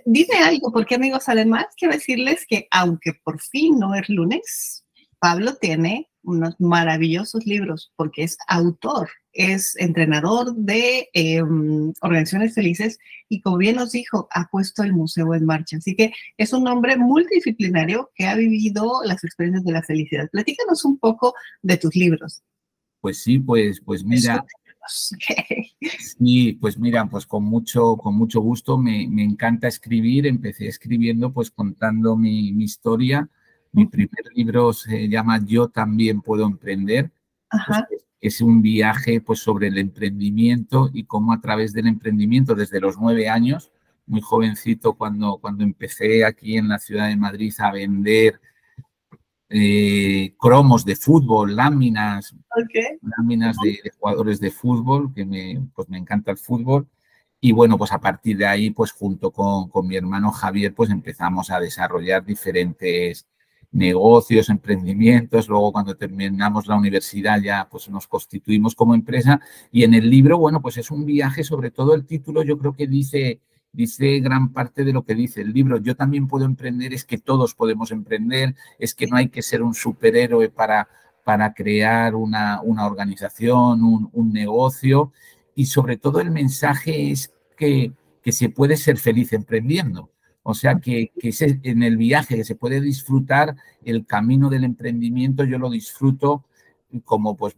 Dime 0.05 0.37
algo, 0.43 0.71
porque 0.71 0.95
amigos, 0.95 1.27
además 1.27 1.65
quiero 1.77 1.93
decirles 1.93 2.45
que 2.47 2.67
aunque 2.71 3.13
por 3.23 3.41
fin 3.41 3.77
no 3.77 3.93
es 3.93 4.07
lunes, 4.07 4.85
Pablo 5.19 5.55
tiene 5.55 6.09
unos 6.25 6.55
maravillosos 6.59 7.45
libros 7.45 7.91
porque 7.95 8.23
es 8.23 8.37
autor, 8.47 9.09
es 9.31 9.75
entrenador 9.77 10.55
de 10.55 11.09
em, 11.13 11.93
organizaciones 12.01 12.53
felices 12.53 12.97
y 13.29 13.41
como 13.41 13.57
bien 13.57 13.75
nos 13.75 13.91
dijo, 13.91 14.27
ha 14.31 14.47
puesto 14.49 14.83
el 14.83 14.93
museo 14.93 15.33
en 15.33 15.45
marcha. 15.45 15.77
Así 15.77 15.95
que 15.95 16.13
es 16.37 16.53
un 16.53 16.67
hombre 16.67 16.97
multidisciplinario 16.97 18.11
que 18.15 18.25
ha 18.25 18.35
vivido 18.35 19.01
las 19.03 19.23
experiencias 19.23 19.63
de 19.63 19.71
la 19.71 19.83
felicidad. 19.83 20.29
Platícanos 20.31 20.85
un 20.85 20.97
poco 20.97 21.33
de 21.61 21.77
tus 21.77 21.95
libros. 21.95 22.43
Pues 23.01 23.21
sí, 23.21 23.39
pues, 23.39 23.81
pues 23.83 24.03
mira. 24.03 24.45
Sí, 26.19 26.53
pues 26.61 26.77
mira, 26.77 27.07
pues 27.07 27.25
con 27.25 27.43
mucho, 27.43 27.97
con 27.97 28.15
mucho 28.15 28.39
gusto 28.39 28.77
me, 28.77 29.07
me 29.07 29.23
encanta 29.23 29.67
escribir. 29.67 30.27
Empecé 30.27 30.67
escribiendo, 30.67 31.33
pues 31.33 31.49
contando 31.49 32.15
mi, 32.15 32.53
mi 32.53 32.65
historia 32.65 33.29
mi 33.75 33.85
primer 33.87 34.25
libro 34.33 34.71
se 34.71 35.09
llama 35.09 35.41
Yo 35.45 35.67
también 35.67 36.21
puedo 36.21 36.45
emprender. 36.45 37.11
Pues, 37.49 37.83
es 38.21 38.41
un 38.41 38.61
viaje 38.61 39.21
pues, 39.21 39.39
sobre 39.39 39.67
el 39.67 39.77
emprendimiento 39.77 40.89
y 40.93 41.03
cómo 41.03 41.33
a 41.33 41.41
través 41.41 41.73
del 41.73 41.87
emprendimiento 41.87 42.55
desde 42.55 42.79
los 42.79 42.97
nueve 42.97 43.29
años, 43.29 43.71
muy 44.07 44.21
jovencito 44.21 44.93
cuando, 44.93 45.37
cuando 45.37 45.63
empecé 45.63 46.25
aquí 46.25 46.57
en 46.57 46.69
la 46.69 46.79
ciudad 46.79 47.07
de 47.09 47.17
Madrid 47.17 47.53
a 47.59 47.71
vender 47.71 48.39
eh, 49.49 50.33
cromos 50.39 50.85
de 50.85 50.95
fútbol, 50.95 51.55
láminas, 51.55 52.33
láminas 53.01 53.57
de, 53.57 53.91
jugadores 53.99 54.39
de 54.39 54.51
fútbol, 54.51 55.13
que 55.13 55.25
me, 55.25 55.67
pues 55.75 55.89
me 55.89 55.97
encanta 55.97 56.31
el 56.31 56.37
fútbol. 56.37 56.87
Y 57.41 57.51
bueno, 57.51 57.77
pues 57.77 57.91
a 57.91 57.99
partir 57.99 58.37
de 58.37 58.47
ahí, 58.47 58.71
pues 58.71 58.91
junto 58.91 59.31
con, 59.31 59.69
con 59.69 59.85
mi 59.85 59.97
hermano 59.97 60.31
Javier, 60.31 60.73
pues 60.73 60.89
empezamos 60.89 61.51
a 61.51 61.59
desarrollar 61.59 62.25
diferentes 62.25 63.27
negocios, 63.75 64.49
emprendimientos, 64.49 65.49
luego 65.49 65.73
cuando 65.73 65.95
terminamos 65.95 66.65
la 66.65 66.77
universidad 66.77 67.41
ya 67.41 67.67
pues 67.69 67.89
nos 67.89 68.07
constituimos 68.07 68.73
como 68.73 68.95
empresa 68.95 69.41
y 69.71 69.83
en 69.83 69.93
el 69.93 70.09
libro, 70.09 70.37
bueno, 70.37 70.61
pues 70.61 70.77
es 70.77 70.91
un 70.91 71.05
viaje, 71.05 71.43
sobre 71.43 71.71
todo 71.71 71.93
el 71.93 72.05
título 72.05 72.41
yo 72.41 72.57
creo 72.57 72.73
que 72.73 72.87
dice, 72.87 73.41
dice 73.73 74.21
gran 74.21 74.53
parte 74.53 74.85
de 74.85 74.93
lo 74.93 75.03
que 75.03 75.13
dice 75.13 75.41
el 75.41 75.51
libro. 75.51 75.77
Yo 75.77 75.95
también 75.95 76.27
puedo 76.27 76.45
emprender, 76.45 76.93
es 76.93 77.03
que 77.03 77.17
todos 77.17 77.53
podemos 77.53 77.91
emprender, 77.91 78.55
es 78.79 78.95
que 78.95 79.07
no 79.07 79.17
hay 79.17 79.27
que 79.27 79.41
ser 79.41 79.61
un 79.61 79.73
superhéroe 79.73 80.49
para, 80.49 80.87
para 81.25 81.53
crear 81.53 82.15
una, 82.15 82.61
una 82.61 82.85
organización, 82.85 83.83
un, 83.83 84.09
un, 84.13 84.31
negocio 84.31 85.11
y 85.53 85.65
sobre 85.65 85.97
todo 85.97 86.21
el 86.21 86.31
mensaje 86.31 87.11
es 87.11 87.33
que, 87.57 87.91
que 88.23 88.31
se 88.31 88.47
puede 88.47 88.77
ser 88.77 88.97
feliz 88.97 89.33
emprendiendo. 89.33 90.09
O 90.47 90.53
sea 90.53 90.79
que, 90.79 91.11
que 91.19 91.33
en 91.63 91.81
el 91.81 91.97
viaje 91.97 92.35
que 92.35 92.43
se 92.43 92.53
puede 92.53 92.79
disfrutar 92.79 93.55
el 93.83 94.05
camino 94.05 94.47
del 94.51 94.63
emprendimiento, 94.63 95.43
yo 95.43 95.57
lo 95.57 95.71
disfruto 95.71 96.45
como 97.03 97.35
pues 97.35 97.55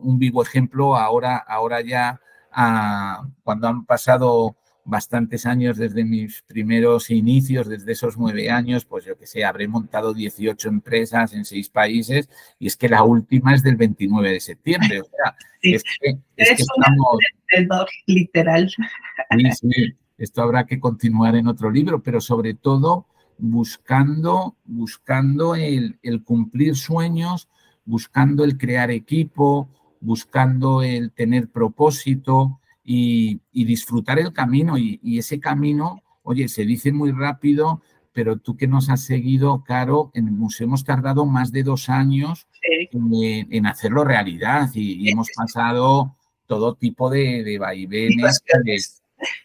un 0.00 0.18
vivo 0.18 0.42
ejemplo 0.42 0.94
ahora, 0.94 1.38
ahora 1.38 1.80
ya 1.80 2.20
ah, 2.52 3.26
cuando 3.42 3.68
han 3.68 3.86
pasado 3.86 4.56
bastantes 4.84 5.46
años 5.46 5.78
desde 5.78 6.04
mis 6.04 6.42
primeros 6.42 7.08
inicios, 7.08 7.66
desde 7.66 7.92
esos 7.92 8.18
nueve 8.18 8.50
años, 8.50 8.84
pues 8.84 9.06
yo 9.06 9.16
que 9.16 9.26
sé, 9.26 9.42
habré 9.42 9.66
montado 9.66 10.12
18 10.12 10.68
empresas 10.68 11.32
en 11.32 11.46
seis 11.46 11.70
países 11.70 12.28
y 12.58 12.66
es 12.66 12.76
que 12.76 12.90
la 12.90 13.04
última 13.04 13.54
es 13.54 13.62
del 13.62 13.76
29 13.76 14.32
de 14.32 14.40
septiembre. 14.40 15.00
O 15.00 15.04
sea, 15.04 15.34
es 15.62 15.82
que, 15.82 16.18
es 16.36 16.48
que 16.48 16.62
estamos... 16.62 17.78
literal. 18.06 18.68
Sí, 18.70 19.50
sí. 19.52 19.96
Esto 20.18 20.42
habrá 20.42 20.66
que 20.66 20.80
continuar 20.80 21.36
en 21.36 21.46
otro 21.46 21.70
libro, 21.70 22.02
pero 22.02 22.20
sobre 22.20 22.54
todo 22.54 23.06
buscando, 23.38 24.56
buscando 24.64 25.54
el, 25.54 25.98
cumplir 26.24 26.74
sueños, 26.74 27.48
buscando 27.84 28.42
el 28.44 28.58
crear 28.58 28.90
equipo, 28.90 29.68
buscando 30.00 30.82
el 30.82 31.12
tener 31.12 31.48
propósito 31.48 32.60
y, 32.84 33.40
disfrutar 33.52 34.18
el 34.18 34.32
camino. 34.32 34.76
Y, 34.76 35.18
ese 35.18 35.38
camino, 35.38 36.02
oye, 36.24 36.48
se 36.48 36.64
dice 36.64 36.90
muy 36.92 37.12
rápido, 37.12 37.80
pero 38.12 38.38
tú 38.38 38.56
que 38.56 38.66
nos 38.66 38.90
has 38.90 39.02
seguido, 39.02 39.62
Caro, 39.62 40.10
en 40.14 40.26
el 40.26 40.34
museo 40.34 40.66
hemos 40.66 40.82
tardado 40.82 41.26
más 41.26 41.52
de 41.52 41.62
dos 41.62 41.88
años 41.88 42.48
en, 42.90 43.66
hacerlo 43.66 44.02
realidad 44.02 44.68
y, 44.74 45.08
hemos 45.08 45.28
pasado 45.36 46.16
todo 46.46 46.74
tipo 46.74 47.08
de, 47.08 47.44
de 47.44 47.58
vaivenes 47.58 48.42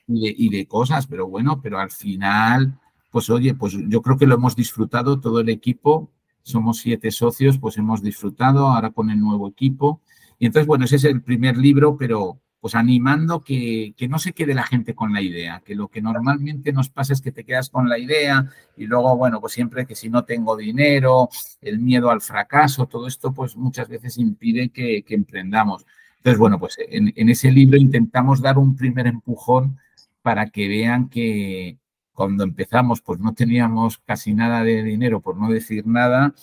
y 0.07 0.49
de, 0.49 0.67
cosas, 0.67 1.07
pero 1.07 1.27
bueno, 1.27 1.61
pero 1.61 1.79
al 1.79 1.91
final, 1.91 2.79
pues 3.11 3.29
oye, 3.29 3.53
pues 3.53 3.77
yo 3.87 4.01
creo 4.01 4.17
que 4.17 4.27
lo 4.27 4.35
hemos 4.35 4.55
disfrutado 4.55 5.19
todo 5.19 5.39
el 5.39 5.49
equipo, 5.49 6.11
somos 6.41 6.79
siete 6.79 7.11
socios, 7.11 7.57
pues 7.57 7.77
hemos 7.77 8.01
disfrutado 8.01 8.67
ahora 8.67 8.91
con 8.91 9.09
el 9.09 9.19
nuevo 9.19 9.47
equipo. 9.47 10.01
Y 10.39 10.45
entonces, 10.45 10.67
bueno, 10.67 10.85
ese 10.85 10.97
es 10.97 11.05
el 11.05 11.21
primer 11.21 11.57
libro, 11.57 11.95
pero 11.97 12.39
pues 12.59 12.75
animando 12.75 13.41
que, 13.41 13.93
que, 13.97 14.07
no 14.07 14.19
se 14.19 14.31
quede 14.31 14.53
la 14.53 14.63
gente 14.63 14.95
con 14.95 15.11
la 15.11 15.21
idea, 15.21 15.61
que 15.65 15.75
lo 15.75 15.89
que 15.89 16.01
normalmente 16.01 16.71
nos 16.71 16.87
pasa 16.87 17.11
es 17.11 17.21
que 17.21 17.33
te 17.33 17.43
quedas 17.43 17.69
con 17.69 17.89
la 17.89 17.99
idea 17.99 18.49
y 18.77 18.85
luego, 18.85 19.17
bueno, 19.17 19.41
pues 19.41 19.51
siempre 19.51 19.85
que 19.85 19.95
si 19.95 20.09
no 20.09 20.23
tengo 20.23 20.55
dinero, 20.55 21.27
el 21.59 21.79
miedo 21.79 22.09
al 22.09 22.21
fracaso, 22.21 22.85
todo 22.87 23.07
esto 23.07 23.33
pues 23.33 23.57
muchas 23.57 23.89
veces 23.89 24.17
impide 24.17 24.69
que, 24.69 25.03
que 25.03 25.13
emprendamos. 25.13 25.85
Entonces, 26.23 26.39
bueno, 26.39 26.57
pues 26.57 26.77
en, 26.79 27.29
ese 27.29 27.51
libro 27.51 27.75
intentamos 27.75 28.41
dar 28.41 28.57
un 28.57 28.77
primer 28.77 29.07
empujón 29.07 29.77
para 30.21 30.49
que 30.49 30.69
vean 30.69 31.09
que 31.09 31.77
cuando 32.13 32.45
empezamos, 32.45 33.01
pues 33.01 33.19
no 33.19 33.33
teníamos 33.33 33.97
casi 33.97 34.33
nada 34.33 34.63
de 34.63 34.83
dinero, 34.83 35.19
por 35.19 35.35
no 35.35 35.49
decir 35.51 35.85
nada. 35.85 36.33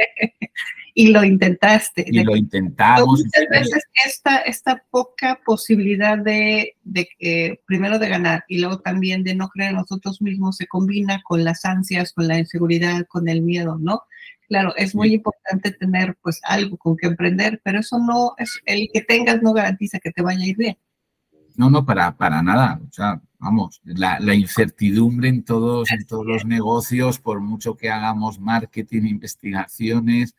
y 0.94 1.12
lo 1.12 1.22
intentaste. 1.22 2.06
Y 2.08 2.24
lo 2.24 2.34
intentamos. 2.34 3.22
Muchas 3.22 3.44
veces 3.52 3.84
esta, 4.04 4.38
esta 4.38 4.82
poca 4.90 5.38
posibilidad 5.44 6.18
de, 6.18 6.74
de 6.82 7.60
primero 7.66 8.00
de 8.00 8.08
ganar 8.08 8.44
y 8.48 8.58
luego 8.58 8.80
también 8.80 9.22
de 9.22 9.36
no 9.36 9.46
creer 9.46 9.70
en 9.70 9.76
nosotros 9.76 10.20
mismos 10.20 10.56
se 10.56 10.66
combina 10.66 11.22
con 11.22 11.44
las 11.44 11.64
ansias, 11.64 12.12
con 12.12 12.26
la 12.26 12.40
inseguridad, 12.40 13.06
con 13.06 13.28
el 13.28 13.42
miedo, 13.42 13.78
¿no? 13.78 14.02
Claro, 14.48 14.74
es 14.76 14.94
muy 14.94 15.14
importante 15.14 15.72
tener 15.72 16.16
pues 16.22 16.40
algo 16.44 16.76
con 16.76 16.96
que 16.96 17.08
emprender, 17.08 17.60
pero 17.64 17.80
eso 17.80 17.98
no 17.98 18.34
es 18.38 18.60
el 18.64 18.88
que 18.92 19.00
tengas 19.00 19.42
no 19.42 19.52
garantiza 19.52 19.98
que 19.98 20.12
te 20.12 20.22
vaya 20.22 20.44
a 20.44 20.46
ir 20.46 20.56
bien. 20.56 20.78
No, 21.56 21.70
no, 21.70 21.84
para, 21.84 22.16
para 22.16 22.42
nada. 22.42 22.80
O 22.86 22.92
sea, 22.92 23.20
vamos, 23.38 23.80
la, 23.84 24.34
incertidumbre 24.34 25.28
en 25.28 25.42
todos, 25.42 25.90
en 25.90 26.06
todos 26.06 26.26
los 26.26 26.44
negocios, 26.44 27.18
por 27.18 27.40
mucho 27.40 27.76
que 27.76 27.90
hagamos 27.90 28.38
marketing, 28.38 29.04
investigaciones, 29.04 30.36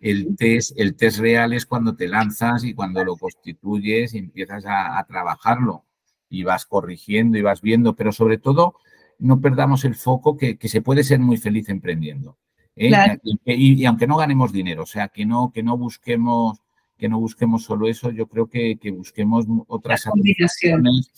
el 0.00 0.36
test, 0.36 0.78
el 0.78 0.94
test 0.94 1.18
real 1.18 1.52
es 1.52 1.66
cuando 1.66 1.96
te 1.96 2.06
lanzas 2.06 2.62
y 2.64 2.74
cuando 2.74 3.04
lo 3.04 3.16
constituyes 3.16 4.14
y 4.14 4.18
empiezas 4.18 4.64
a, 4.68 5.04
trabajarlo 5.08 5.84
y 6.28 6.44
vas 6.44 6.66
corrigiendo 6.66 7.38
y 7.38 7.42
vas 7.42 7.60
viendo, 7.62 7.96
pero 7.96 8.12
sobre 8.12 8.38
todo 8.38 8.76
no 9.18 9.40
perdamos 9.40 9.84
el 9.84 9.96
foco 9.96 10.36
que 10.36 10.56
se 10.68 10.82
puede 10.82 11.02
ser 11.02 11.18
muy 11.18 11.38
feliz 11.38 11.68
emprendiendo. 11.70 12.38
¿Eh? 12.78 13.18
Y, 13.44 13.84
aunque 13.84 14.06
no 14.06 14.16
ganemos 14.16 14.52
dinero, 14.52 14.82
o 14.82 14.86
sea, 14.86 15.08
que 15.08 15.26
no, 15.26 15.50
que 15.52 15.62
no 15.62 15.76
busquemos 15.76 16.60
que 16.96 17.08
no 17.08 17.20
busquemos 17.20 17.62
solo 17.62 17.86
eso, 17.86 18.10
yo 18.10 18.26
creo 18.26 18.48
que, 18.48 18.76
busquemos 18.90 19.46
otras 19.68 20.04
combinaciones, 20.04 21.12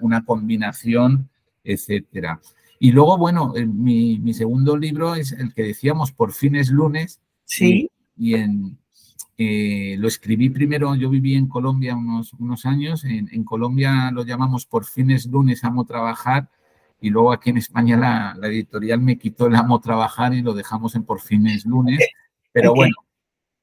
una, 0.00 0.24
combinación, 0.24 1.28
etcétera. 1.62 2.40
Y 2.78 2.92
luego, 2.92 3.18
bueno, 3.18 3.52
mi, 3.66 4.32
segundo 4.32 4.78
libro 4.78 5.14
es 5.14 5.32
el 5.32 5.52
que 5.52 5.62
decíamos, 5.62 6.12
Por 6.12 6.32
fines 6.32 6.70
lunes. 6.70 7.20
Sí. 7.44 7.90
Y, 8.16 8.34
en, 8.34 8.78
eh, 9.36 9.96
lo 9.98 10.08
escribí 10.08 10.48
primero, 10.48 10.94
yo 10.94 11.10
viví 11.10 11.34
en 11.34 11.48
Colombia 11.48 11.96
unos, 11.96 12.32
unos 12.34 12.64
años, 12.64 13.04
en, 13.04 13.28
en, 13.30 13.44
Colombia 13.44 14.10
lo 14.10 14.24
llamamos 14.24 14.64
Por 14.64 14.86
fines 14.86 15.26
lunes 15.26 15.64
amo 15.64 15.84
trabajar, 15.84 16.50
y 17.00 17.10
luego 17.10 17.32
aquí 17.32 17.50
en 17.50 17.58
España 17.58 17.96
la, 17.96 18.48
editorial 18.48 19.00
me 19.00 19.18
quitó 19.18 19.46
el 19.46 19.54
amo 19.54 19.80
trabajar 19.80 20.34
y 20.34 20.42
lo 20.42 20.54
dejamos 20.54 20.94
en 20.94 21.04
por 21.04 21.20
fines 21.20 21.64
lunes. 21.64 21.98
Pero 22.52 22.74
bueno, 22.74 22.94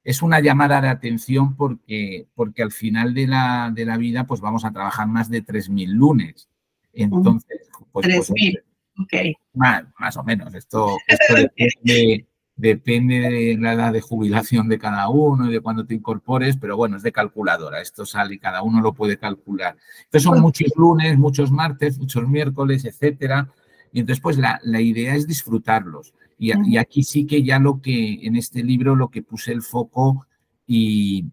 es 0.04 0.22
una 0.22 0.40
llamada 0.40 0.82
de 0.82 0.90
atención 0.90 1.56
porque, 1.56 2.28
porque 2.34 2.64
al 2.64 2.72
final 2.72 3.14
de 3.14 3.28
la, 3.28 3.72
de 3.74 3.86
la 3.86 3.98
vida 3.98 4.26
pues 4.26 4.42
vamos 4.42 4.66
a 4.66 4.72
trabajar 4.72 5.08
más 5.08 5.30
de 5.30 5.44
3.000 5.44 5.88
lunes. 5.90 6.50
Entonces, 6.94 7.70
pues, 7.92 8.08
3.000, 8.08 8.64
pues, 8.96 9.36
Más, 9.54 9.84
más 10.00 10.18
o 10.18 10.24
menos. 10.24 10.54
Esto, 10.54 10.98
esto 11.08 11.36
depende, 11.36 12.27
Depende 12.58 13.20
de 13.20 13.58
la 13.60 13.74
edad 13.74 13.94
de 13.94 14.02
jubilación 14.02 14.68
de 14.68 14.80
cada 14.80 15.10
uno 15.10 15.48
y 15.48 15.54
de 15.54 15.62
cuándo 15.62 15.86
te 15.86 15.94
incorpores, 15.94 16.58
pero 16.58 16.76
bueno, 16.76 16.98
es 16.98 17.04
de 17.04 17.12
calculadora. 17.12 17.82
Esto 17.82 18.04
sale 18.04 18.34
y 18.34 18.40
cada 18.40 18.64
uno 18.64 18.82
lo 18.82 18.94
puede 18.94 19.20
calcular. 19.20 19.78
Entonces 20.06 20.24
son 20.24 20.42
muchos 20.42 20.72
lunes, 20.76 21.20
muchos 21.20 21.52
martes, 21.52 22.00
muchos 22.00 22.28
miércoles, 22.28 22.84
etcétera. 22.84 23.48
Y 23.94 24.00
entonces, 24.00 24.22
pues 24.22 24.40
la, 24.40 24.60
idea 24.82 25.16
es 25.16 25.28
disfrutarlos. 25.28 26.16
Y, 26.40 26.52
y, 26.68 26.78
aquí 26.78 27.04
sí 27.04 27.28
que 27.28 27.44
ya 27.44 27.60
lo 27.60 27.80
que, 27.80 28.26
en 28.26 28.36
este 28.36 28.64
libro, 28.64 28.96
lo 28.96 29.10
que 29.10 29.22
puse 29.22 29.52
el 29.52 29.62
foco 29.62 30.26
y, 30.66 31.26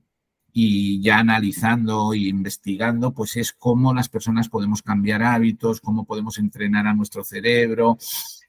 y 0.52 1.00
ya 1.00 1.18
analizando 1.18 2.12
e 2.12 2.18
investigando, 2.18 3.12
pues 3.12 3.36
es 3.38 3.52
cómo 3.52 3.94
las 3.94 4.10
personas 4.10 4.50
podemos 4.50 4.82
cambiar 4.82 5.22
hábitos, 5.22 5.80
cómo 5.80 6.04
podemos 6.04 6.38
entrenar 6.38 6.86
a 6.86 6.94
nuestro 6.94 7.24
cerebro. 7.24 7.96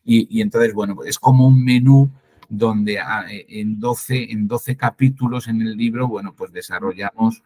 Y, 0.03 0.27
y 0.38 0.41
entonces, 0.41 0.74
bueno, 0.74 0.98
es 1.05 1.17
como 1.17 1.48
un 1.48 1.63
menú 1.63 2.12
donde 2.50 3.00
ah, 3.00 3.25
eh, 3.30 3.46
en 3.50 3.80
12, 3.80 4.32
en 4.32 4.48
12 4.48 4.78
capítulos 4.78 5.48
en 5.48 5.62
el 5.62 5.75
libro, 5.75 6.08
bueno, 6.08 6.34
pues 6.34 6.52
desarrollamos 6.52 7.44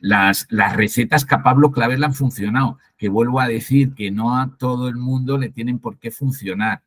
las, 0.00 0.46
las 0.50 0.76
recetas 0.76 1.24
que 1.24 1.34
a 1.34 1.42
Pablo 1.42 1.70
Clavel 1.70 2.02
han 2.04 2.14
funcionado, 2.14 2.78
que 2.96 3.08
vuelvo 3.08 3.40
a 3.40 3.48
decir 3.48 3.94
que 3.94 4.10
no 4.10 4.36
a 4.36 4.56
todo 4.58 4.88
el 4.88 4.96
mundo 4.96 5.38
le 5.38 5.50
tienen 5.50 5.78
por 5.78 5.98
qué 5.98 6.10
funcionar, 6.10 6.82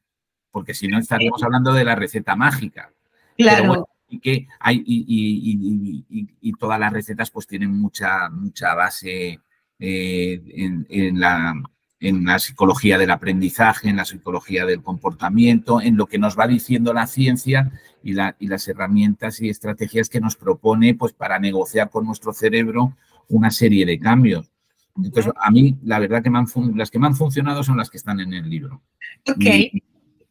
porque 0.51 0.73
si 0.73 0.87
no 0.87 0.99
estaríamos 0.99 1.41
hablando 1.43 1.73
de 1.73 1.85
la 1.85 1.95
receta 1.95 2.35
mágica. 2.35 2.91
Claro. 3.37 3.87
y 4.07 4.19
que 4.19 4.47
hay, 4.59 4.83
y, 4.85 6.53
todas 6.59 6.79
las 6.79 6.93
recetas 6.93 7.31
pues 7.31 7.47
tienen 7.47 7.75
mucha, 7.75 8.29
mucha 8.29 8.75
base 8.75 9.39
eh, 9.79 10.85
en, 10.89 11.19
la, 11.19 11.55
en 12.03 12.25
la 12.25 12.37
psicología 12.37 12.97
del 12.97 13.11
aprendizaje, 13.11 13.89
en 13.89 13.95
la 13.95 14.05
psicología 14.05 14.65
del 14.65 14.83
comportamiento, 14.83 15.81
en 15.81 15.97
lo 15.97 16.05
que 16.05 16.19
nos 16.19 16.37
va 16.37 16.47
diciendo 16.47 16.93
la 16.93 17.07
ciencia 17.07 17.71
y, 18.03 18.13
la, 18.13 18.35
y 18.39 18.47
las 18.47 18.67
herramientas 18.67 19.41
y 19.41 19.49
estrategias 19.49 20.09
que 20.09 20.19
nos 20.19 20.35
propone 20.35 20.95
pues, 20.95 21.13
para 21.13 21.39
negociar 21.39 21.89
con 21.89 22.05
nuestro 22.05 22.33
cerebro 22.33 22.95
una 23.29 23.51
serie 23.51 23.85
de 23.85 23.99
cambios. 23.99 24.51
Entonces, 24.97 25.31
a 25.35 25.49
mí, 25.49 25.77
la 25.83 25.97
verdad 25.99 26.21
que 26.21 26.29
me 26.29 26.39
han, 26.39 26.47
las 26.75 26.91
que 26.91 26.99
me 26.99 27.07
han 27.07 27.15
funcionado 27.15 27.63
son 27.63 27.77
las 27.77 27.89
que 27.89 27.97
están 27.97 28.19
en 28.19 28.33
el 28.33 28.49
libro. 28.49 28.81
Ok. 29.25 29.45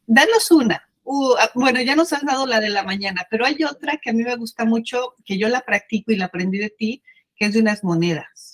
Danos 0.05 0.51
una, 0.51 0.81
Uh, 1.05 1.33
ah, 1.37 1.49
bueno, 1.53 1.81
ya 1.81 1.95
nos 1.95 2.13
has 2.13 2.23
dado 2.23 2.45
la 2.45 2.61
de 2.61 2.69
la 2.69 2.83
mañana, 2.83 3.27
pero 3.29 3.45
hay 3.45 3.61
otra 3.63 3.97
que 4.01 4.09
a 4.09 4.13
mí 4.13 4.23
me 4.23 4.35
gusta 4.37 4.63
mucho, 4.63 5.15
que 5.25 5.37
yo 5.37 5.49
la 5.49 5.61
practico 5.61 6.11
y 6.11 6.15
la 6.15 6.25
aprendí 6.25 6.57
de 6.57 6.69
ti, 6.69 7.03
que 7.35 7.45
es 7.45 7.53
de 7.53 7.59
unas 7.59 7.83
monedas. 7.83 8.52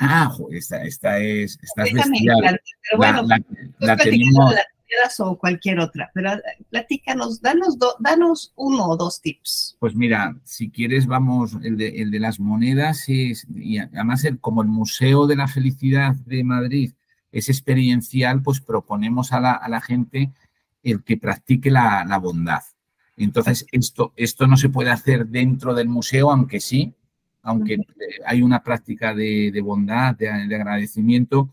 Ah, 0.00 0.32
esta, 0.50 0.82
esta 0.84 1.18
es, 1.18 1.58
esta 1.60 1.82
es 1.82 1.92
pero 1.92 2.96
bueno, 2.96 3.22
la, 3.22 3.42
la, 3.80 3.96
tenemos... 3.96 4.54
o 5.18 5.36
cualquier 5.36 5.80
otra, 5.80 6.08
pero 6.14 6.34
eh, 6.34 6.42
platícanos, 6.70 7.40
danos, 7.40 7.76
danos 7.98 8.52
uno 8.54 8.86
o 8.86 8.96
dos 8.96 9.20
tips. 9.20 9.76
Pues 9.80 9.96
mira, 9.96 10.36
si 10.44 10.70
quieres 10.70 11.06
vamos, 11.06 11.56
el 11.62 11.76
de, 11.76 12.00
el 12.00 12.12
de 12.12 12.20
las 12.20 12.38
monedas 12.38 13.08
es, 13.08 13.46
y 13.52 13.78
además 13.78 14.24
el, 14.24 14.38
como 14.38 14.62
el 14.62 14.68
Museo 14.68 15.26
de 15.26 15.36
la 15.36 15.48
Felicidad 15.48 16.14
de 16.14 16.44
Madrid 16.44 16.92
es 17.32 17.48
experiencial, 17.48 18.40
pues 18.42 18.60
proponemos 18.60 19.32
a 19.32 19.40
la, 19.40 19.52
a 19.52 19.68
la 19.68 19.80
gente 19.80 20.30
el 20.82 21.02
que 21.02 21.16
practique 21.16 21.70
la, 21.70 22.04
la, 22.04 22.18
bondad. 22.18 22.62
Entonces, 23.16 23.66
esto, 23.72 24.12
esto 24.16 24.46
no 24.46 24.56
se 24.56 24.68
puede 24.68 24.90
hacer 24.90 25.26
dentro 25.26 25.74
del 25.74 25.88
museo, 25.88 26.30
aunque 26.30 26.60
sí, 26.60 26.94
aunque 27.48 27.78
hay 28.26 28.42
una 28.42 28.62
práctica 28.62 29.14
de, 29.14 29.58
bondad, 29.64 30.14
de, 30.14 30.28
agradecimiento, 30.28 31.48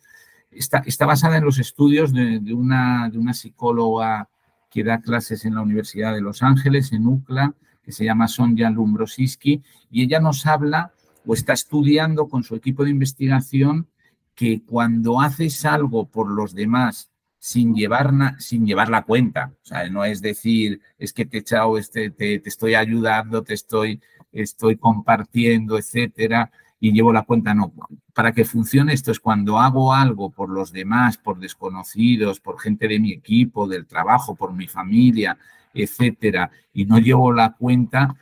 está, 0.52 0.80
está, 0.86 1.06
basada 1.06 1.38
en 1.38 1.46
los 1.46 1.58
estudios 1.58 2.12
de, 2.14 2.54
una, 2.54 3.10
de 3.10 3.18
una 3.18 3.34
psicóloga 3.34 4.28
que 4.70 4.84
da 4.84 5.00
clases 5.00 5.46
en 5.46 5.56
la 5.56 5.62
Universidad 5.62 6.14
de 6.14 6.20
Los 6.20 6.44
Ángeles, 6.44 6.92
en 6.92 7.08
UCLA, 7.08 7.56
que 7.82 7.94
se 7.94 8.04
llama 8.04 8.28
Sonja 8.28 8.70
Lumbrosiski, 8.70 9.64
y 9.90 10.04
ella 10.04 10.20
nos 10.20 10.46
habla 10.46 10.92
o 11.26 11.34
está 11.34 11.54
estudiando 11.54 12.28
con 12.28 12.44
su 12.44 12.56
equipo 12.56 12.84
de 12.84 12.90
investigación 12.90 13.88
que 14.36 14.64
cuando 14.66 15.22
haces 15.22 15.64
algo 15.64 16.08
por 16.10 16.30
los 16.30 16.54
demás 16.54 17.10
sin 17.40 17.74
llevar, 17.74 18.12
sin 18.40 18.66
llevar 18.66 18.90
la 18.90 19.04
cuenta, 19.04 19.54
o 19.64 19.66
sea, 19.66 19.88
no 19.90 20.04
es 20.04 20.22
decir, 20.22 20.82
es 20.98 21.14
que 21.14 21.26
te 21.26 21.38
he 21.38 21.40
echado, 21.40 21.78
este, 21.78 22.10
te, 22.10 22.40
te 22.40 22.50
estoy 22.50 22.74
ayudando, 22.74 23.44
te 23.44 23.54
estoy 23.54 24.02
estoy 24.36 24.78
compartiendo, 24.78 25.78
etcétera, 25.78 26.52
y 26.80 26.92
llevo 26.92 27.12
la 27.12 27.24
cuenta. 27.24 27.54
No, 27.54 27.74
para 28.14 28.32
que 28.34 28.46
funcione 28.46 28.94
esto 28.94 29.12
es 29.12 29.20
cuando 29.20 29.60
hago 29.60 29.94
algo 29.94 30.30
por 30.30 30.50
los 30.50 30.72
demás, 30.72 31.18
por 31.18 31.40
desconocidos, 31.40 32.40
por 32.40 32.60
gente 32.60 32.88
de 32.88 33.00
mi 33.00 33.12
equipo, 33.12 33.68
del 33.68 33.88
trabajo, 33.88 34.36
por 34.36 34.54
mi 34.54 34.68
familia, 34.68 35.38
etcétera, 35.74 36.52
y 36.74 36.86
no 36.86 37.00
llevo 37.00 37.34
la 37.34 37.54
cuenta, 37.54 38.16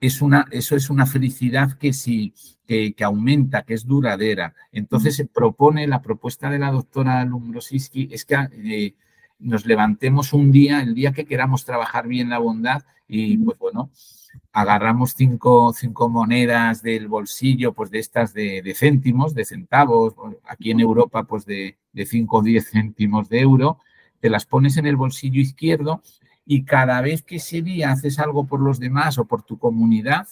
es 0.00 0.22
una, 0.22 0.46
eso 0.50 0.76
es 0.76 0.90
una 0.90 1.06
felicidad 1.06 1.72
que 1.78 1.92
sí, 1.92 2.32
que, 2.66 2.94
aumenta, 3.02 3.62
que 3.62 3.74
es 3.74 3.86
duradera. 3.86 4.54
Entonces 4.72 5.16
se 5.16 5.26
propone, 5.26 5.86
la 5.86 6.02
propuesta 6.02 6.50
de 6.50 6.58
la 6.58 6.70
doctora 6.70 7.24
Lumbrosiski 7.24 8.08
es 8.10 8.24
que 8.24 8.36
eh, 8.52 8.94
nos 9.38 9.66
levantemos 9.66 10.32
un 10.32 10.52
día, 10.52 10.80
el 10.80 10.94
día 10.94 11.12
que 11.12 11.26
queramos 11.26 11.64
trabajar 11.64 12.08
bien 12.08 12.30
la 12.30 12.38
bondad, 12.38 12.82
y 13.08 13.36
pues 13.38 13.58
bueno, 13.58 13.90
agarramos 14.52 15.14
cinco, 15.16 15.72
cinco, 15.72 16.08
monedas 16.08 16.82
del 16.82 17.08
bolsillo, 17.08 17.72
pues 17.72 17.90
de 17.90 17.98
estas 17.98 18.32
de, 18.34 18.74
céntimos, 18.76 19.34
de 19.34 19.44
centavos, 19.44 20.14
aquí 20.44 20.70
en 20.70 20.80
Europa, 20.80 21.24
pues 21.24 21.44
de, 21.44 21.76
de 21.92 22.06
5 22.06 22.36
o 22.36 22.42
10 22.42 22.70
céntimos 22.70 23.28
de 23.28 23.40
euro, 23.40 23.78
te 24.20 24.30
las 24.30 24.46
pones 24.46 24.76
en 24.76 24.86
el 24.86 24.96
bolsillo 24.96 25.40
izquierdo 25.40 26.02
y 26.44 26.64
cada 26.64 27.00
vez 27.00 27.22
que 27.22 27.36
ese 27.36 27.62
día 27.62 27.90
haces 27.90 28.18
algo 28.18 28.46
por 28.46 28.60
los 28.60 28.78
demás 28.78 29.18
o 29.18 29.24
por 29.24 29.42
tu 29.42 29.58
comunidad, 29.58 30.28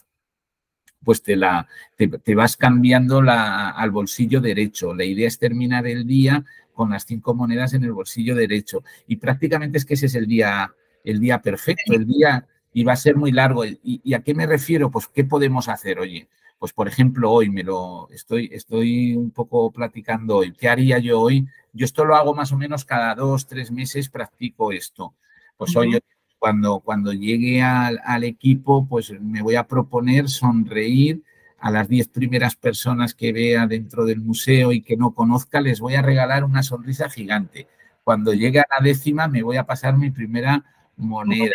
pues 1.02 1.22
te, 1.22 1.36
la, 1.36 1.68
te, 1.96 2.34
vas 2.34 2.56
cambiando 2.56 3.20
la, 3.20 3.70
al 3.70 3.90
bolsillo 3.90 4.40
derecho. 4.40 4.94
La 4.94 5.04
idea 5.04 5.28
es 5.28 5.38
terminar 5.38 5.86
el 5.86 6.06
día 6.06 6.44
con 6.72 6.90
las 6.90 7.04
cinco 7.04 7.34
monedas 7.34 7.74
en 7.74 7.84
el 7.84 7.92
bolsillo 7.92 8.34
derecho. 8.34 8.82
Y 9.06 9.16
prácticamente 9.16 9.78
es 9.78 9.84
que 9.84 9.94
ese 9.94 10.06
es 10.06 10.14
el 10.14 10.26
día, 10.26 10.72
el 11.04 11.20
día 11.20 11.40
perfecto, 11.40 11.92
el 11.92 12.06
día 12.06 12.46
y 12.74 12.82
va 12.82 12.92
a 12.92 12.96
ser 12.96 13.16
muy 13.16 13.32
largo. 13.32 13.64
¿Y, 13.64 14.12
a 14.12 14.20
qué 14.22 14.34
me 14.34 14.46
refiero? 14.46 14.90
Pues, 14.90 15.06
¿qué 15.06 15.24
podemos 15.24 15.68
hacer? 15.68 16.00
Oye, 16.00 16.28
pues 16.58 16.72
por 16.72 16.88
ejemplo, 16.88 17.30
hoy 17.30 17.48
me 17.48 17.62
lo 17.62 18.10
estoy, 18.10 18.50
estoy 18.52 19.14
un 19.14 19.30
poco 19.30 19.70
platicando 19.70 20.38
hoy. 20.38 20.52
¿Qué 20.52 20.68
haría 20.68 20.98
yo 20.98 21.20
hoy? 21.20 21.46
Yo 21.72 21.84
esto 21.86 22.04
lo 22.04 22.16
hago 22.16 22.34
más 22.34 22.52
o 22.52 22.58
menos 22.58 22.84
cada 22.84 23.14
dos, 23.14 23.46
tres 23.46 23.70
meses, 23.70 24.10
practico 24.10 24.72
esto. 24.72 25.14
Pues 25.56 25.74
hoy, 25.76 26.00
cuando, 26.38 26.80
cuando 26.80 27.12
llegue 27.12 27.62
al, 27.62 28.00
al, 28.04 28.24
equipo, 28.24 28.86
pues 28.88 29.12
me 29.20 29.40
voy 29.40 29.54
a 29.54 29.68
proponer 29.68 30.28
sonreír 30.28 31.22
a 31.60 31.70
las 31.70 31.88
diez 31.88 32.08
primeras 32.08 32.56
personas 32.56 33.14
que 33.14 33.32
vea 33.32 33.68
dentro 33.68 34.04
del 34.04 34.20
museo 34.20 34.72
y 34.72 34.82
que 34.82 34.96
no 34.96 35.14
conozca, 35.14 35.60
les 35.60 35.78
voy 35.78 35.94
a 35.94 36.02
regalar 36.02 36.42
una 36.44 36.64
sonrisa 36.64 37.08
gigante. 37.08 37.68
Cuando 38.02 38.34
llegue 38.34 38.58
a 38.58 38.66
la 38.68 38.84
décima, 38.84 39.28
me 39.28 39.42
voy 39.42 39.58
a 39.58 39.64
pasar 39.64 39.96
mi 39.96 40.10
primera 40.10 40.64
moneda. 40.96 41.52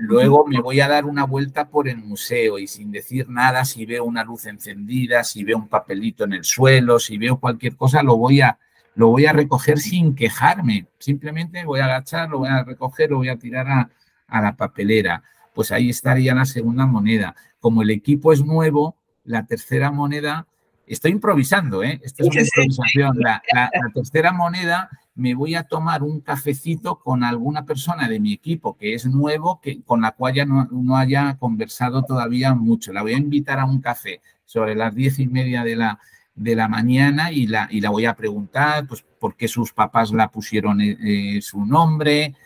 Luego 0.00 0.46
me 0.46 0.60
voy 0.60 0.80
a 0.80 0.86
dar 0.86 1.06
una 1.06 1.24
vuelta 1.24 1.68
por 1.68 1.88
el 1.88 1.96
museo 1.98 2.56
y 2.60 2.68
sin 2.68 2.92
decir 2.92 3.28
nada, 3.28 3.64
si 3.64 3.84
veo 3.84 4.04
una 4.04 4.22
luz 4.22 4.46
encendida, 4.46 5.24
si 5.24 5.42
veo 5.42 5.58
un 5.58 5.66
papelito 5.66 6.22
en 6.22 6.34
el 6.34 6.44
suelo, 6.44 7.00
si 7.00 7.18
veo 7.18 7.40
cualquier 7.40 7.74
cosa, 7.74 8.04
lo 8.04 8.16
voy 8.16 8.40
a, 8.40 8.60
lo 8.94 9.08
voy 9.08 9.26
a 9.26 9.32
recoger 9.32 9.80
sin 9.80 10.14
quejarme. 10.14 10.86
Simplemente 10.98 11.64
voy 11.64 11.80
a 11.80 11.86
agachar, 11.86 12.30
lo 12.30 12.38
voy 12.38 12.48
a 12.48 12.62
recoger, 12.62 13.10
lo 13.10 13.16
voy 13.16 13.28
a 13.28 13.38
tirar 13.38 13.68
a, 13.68 13.90
a 14.28 14.40
la 14.40 14.54
papelera. 14.56 15.24
Pues 15.52 15.72
ahí 15.72 15.90
estaría 15.90 16.32
la 16.32 16.44
segunda 16.44 16.86
moneda. 16.86 17.34
Como 17.58 17.82
el 17.82 17.90
equipo 17.90 18.32
es 18.32 18.44
nuevo, 18.44 18.96
la 19.24 19.46
tercera 19.46 19.90
moneda, 19.90 20.46
estoy 20.86 21.10
improvisando, 21.10 21.82
¿eh? 21.82 22.00
Esto 22.04 22.22
es 22.22 22.30
una 22.30 22.40
improvisación. 22.42 23.18
La, 23.18 23.42
la, 23.52 23.62
la 23.72 23.92
tercera 23.92 24.32
moneda 24.32 24.88
me 25.18 25.34
voy 25.34 25.56
a 25.56 25.64
tomar 25.64 26.04
un 26.04 26.20
cafecito 26.20 27.00
con 27.00 27.24
alguna 27.24 27.64
persona 27.64 28.08
de 28.08 28.20
mi 28.20 28.32
equipo 28.32 28.76
que 28.76 28.94
es 28.94 29.04
nuevo, 29.04 29.60
que, 29.60 29.82
con 29.82 30.00
la 30.00 30.12
cual 30.12 30.34
ya 30.34 30.46
no, 30.46 30.96
haya 30.96 31.36
conversado 31.38 32.04
todavía 32.04 32.54
mucho. 32.54 32.92
La 32.92 33.02
voy 33.02 33.14
a 33.14 33.18
invitar 33.18 33.58
a 33.58 33.64
un 33.64 33.80
café 33.80 34.22
sobre 34.44 34.76
las 34.76 34.94
diez 34.94 35.18
y 35.18 35.26
media 35.26 35.64
de 35.64 35.74
la, 35.74 35.98
de 36.36 36.54
la 36.54 36.68
mañana 36.68 37.32
y 37.32 37.48
la, 37.48 37.66
y 37.68 37.80
la 37.80 37.90
voy 37.90 38.06
a 38.06 38.14
preguntar 38.14 38.86
pues, 38.86 39.04
por 39.18 39.34
qué 39.34 39.48
sus 39.48 39.72
papás 39.72 40.12
la 40.12 40.30
pusieron 40.30 40.80
eh, 40.80 40.96
eh, 41.02 41.42
su 41.42 41.66
nombre, 41.66 42.36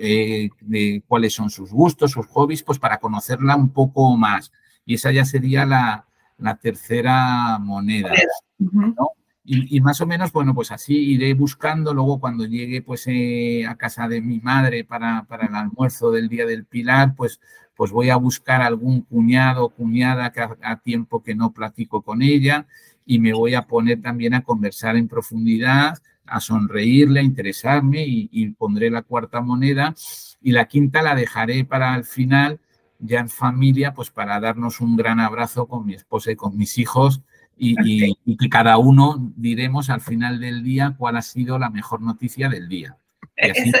eh, 0.00 0.50
de 0.60 1.04
cuáles 1.06 1.34
son 1.34 1.50
sus 1.50 1.70
gustos, 1.70 2.10
sus 2.10 2.26
hobbies, 2.26 2.64
pues 2.64 2.80
para 2.80 2.98
conocerla 2.98 3.54
un 3.54 3.68
poco 3.68 4.16
más. 4.16 4.50
Y 4.84 4.94
esa 4.94 5.12
ya 5.12 5.24
sería 5.24 5.64
la, 5.64 6.04
la 6.36 6.56
tercera 6.56 7.58
moneda. 7.60 8.10
¿no? 8.58 9.12
Y, 9.50 9.80
más 9.80 9.98
o 10.02 10.06
menos, 10.06 10.30
bueno, 10.30 10.54
pues 10.54 10.70
así 10.72 10.94
iré 10.94 11.32
buscando. 11.32 11.94
Luego, 11.94 12.20
cuando 12.20 12.44
llegue 12.44 12.82
pues 12.82 13.06
eh, 13.06 13.64
a 13.66 13.76
casa 13.76 14.06
de 14.06 14.20
mi 14.20 14.40
madre 14.40 14.84
para, 14.84 15.24
para, 15.26 15.46
el 15.46 15.54
almuerzo 15.54 16.10
del 16.10 16.28
Día 16.28 16.44
del 16.44 16.66
Pilar, 16.66 17.14
pues, 17.16 17.40
pues 17.74 17.90
voy 17.90 18.10
a 18.10 18.16
buscar 18.16 18.60
algún 18.60 19.00
cuñado 19.02 19.64
o 19.64 19.68
cuñada 19.70 20.32
que 20.32 20.42
a, 20.42 20.76
tiempo 20.80 21.22
que 21.22 21.34
no 21.34 21.54
platico 21.54 22.02
con 22.02 22.20
ella 22.20 22.66
y 23.06 23.20
me 23.20 23.32
voy 23.32 23.54
a 23.54 23.66
poner 23.66 24.02
también 24.02 24.34
a 24.34 24.42
conversar 24.42 24.96
en 24.96 25.08
profundidad, 25.08 25.96
a 26.26 26.40
sonreírle, 26.40 27.20
a 27.20 27.22
interesarme 27.22 28.04
y, 28.06 28.28
y 28.30 28.50
pondré 28.50 28.90
la 28.90 29.00
cuarta 29.00 29.40
moneda 29.40 29.94
y 30.42 30.52
la 30.52 30.66
quinta 30.68 31.00
la 31.00 31.14
dejaré 31.14 31.64
para 31.64 31.96
el 31.96 32.04
final 32.04 32.60
ya 32.98 33.20
en 33.20 33.30
familia, 33.30 33.94
pues 33.94 34.10
para 34.10 34.40
darnos 34.40 34.82
un 34.82 34.94
gran 34.94 35.20
abrazo 35.20 35.66
con 35.66 35.86
mi 35.86 35.94
esposa 35.94 36.32
y 36.32 36.36
con 36.36 36.54
mis 36.58 36.76
hijos 36.76 37.22
y, 37.58 38.36
que 38.36 38.48
cada 38.48 38.78
uno 38.78 39.32
diremos 39.36 39.90
al 39.90 40.00
final 40.00 40.40
del 40.40 40.62
día 40.62 40.94
cuál 40.96 41.16
ha 41.16 41.22
sido 41.22 41.58
la 41.58 41.70
mejor 41.70 42.00
noticia 42.00 42.48
del 42.48 42.68
día. 42.68 42.96
Y 43.36 43.50
así 43.50 43.72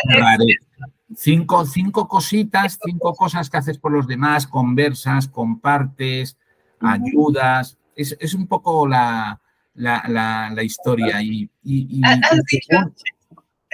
cinco, 1.16 1.64
cinco 1.64 2.08
cositas, 2.08 2.78
cinco 2.84 3.14
cosas 3.14 3.48
que 3.50 3.56
haces 3.56 3.78
por 3.78 3.92
los 3.92 4.06
demás, 4.06 4.46
conversas, 4.46 5.28
compartes, 5.28 6.36
ayudas. 6.80 7.78
Es, 7.96 8.16
es 8.20 8.34
un 8.34 8.46
poco 8.46 8.86
la, 8.86 9.40
la, 9.74 10.50
la, 10.54 10.62
historia. 10.62 11.22
Y, 11.22 11.50
y, 11.64 12.00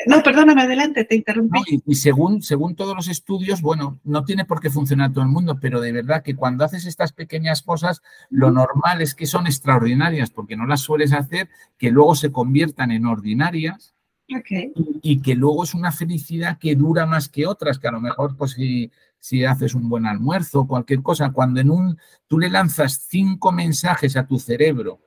no, 0.06 0.22
perdóname, 0.22 0.62
adelante, 0.62 1.04
te 1.04 1.14
interrumpí. 1.14 1.60
y, 1.86 1.94
según, 1.94 2.42
según 2.42 2.74
todos 2.74 2.96
los 2.96 3.08
estudios, 3.08 3.62
bueno, 3.62 4.00
no 4.04 4.24
tiene 4.24 4.44
por 4.44 4.60
qué 4.60 4.68
funcionar 4.68 5.12
todo 5.12 5.24
el 5.24 5.30
mundo, 5.30 5.58
pero 5.60 5.80
de 5.80 5.92
verdad 5.92 6.22
que 6.22 6.34
cuando 6.34 6.64
haces 6.64 6.84
estas 6.86 7.12
pequeñas 7.12 7.62
cosas, 7.62 8.02
lo 8.28 8.50
normal 8.50 9.02
es 9.02 9.14
que 9.14 9.26
son 9.26 9.46
extraordinarias, 9.46 10.30
porque 10.30 10.56
no 10.56 10.66
las 10.66 10.80
sueles 10.80 11.12
hacer, 11.12 11.48
que 11.78 11.90
luego 11.90 12.14
se 12.16 12.32
conviertan 12.32 12.90
en 12.90 13.06
ordinarias. 13.06 13.94
Y, 14.26 15.20
que 15.20 15.34
luego 15.34 15.64
es 15.64 15.74
una 15.74 15.92
felicidad 15.92 16.58
que 16.58 16.74
dura 16.74 17.04
más 17.04 17.28
que 17.28 17.46
otras, 17.46 17.78
que 17.78 17.88
a 17.88 17.92
lo 17.92 18.00
mejor, 18.00 18.36
pues 18.36 18.52
si, 18.52 18.90
si 19.18 19.44
haces 19.44 19.74
un 19.74 19.88
buen 19.88 20.06
almuerzo 20.06 20.60
o 20.60 20.66
cualquier 20.66 21.02
cosa, 21.02 21.30
cuando 21.30 21.60
en 21.60 21.70
un 21.70 21.98
tú 22.26 22.38
le 22.38 22.48
lanzas 22.48 23.06
cinco 23.06 23.52
mensajes 23.52 24.16
a 24.16 24.26
tu 24.26 24.38
cerebro 24.38 25.00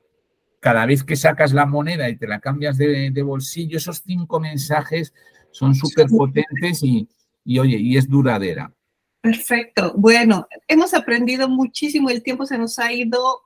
cada 0.68 0.86
vez 0.86 1.02
que 1.06 1.16
sacas 1.16 1.54
la 1.54 1.66
moneda 1.66 2.10
y 2.10 2.18
te 2.18 2.28
la 2.28 2.42
cambias 2.42 2.78
de, 2.78 3.22
bolsillo, 3.24 3.78
esos 3.78 4.04
cinco 4.06 4.42
mensajes 4.42 5.14
son 5.50 5.74
súper 5.74 6.08
potentes 6.08 6.84
y, 6.84 7.08
oye, 7.58 7.78
y 7.78 7.96
es 7.96 8.10
duradera. 8.10 8.74
Perfecto. 9.22 9.94
Bueno, 9.96 10.46
hemos 10.68 10.94
aprendido 10.94 11.48
muchísimo, 11.48 12.10
el 12.10 12.22
tiempo 12.22 12.46
se 12.46 12.58
nos 12.58 12.80
ha 12.80 12.92
ido 12.92 13.44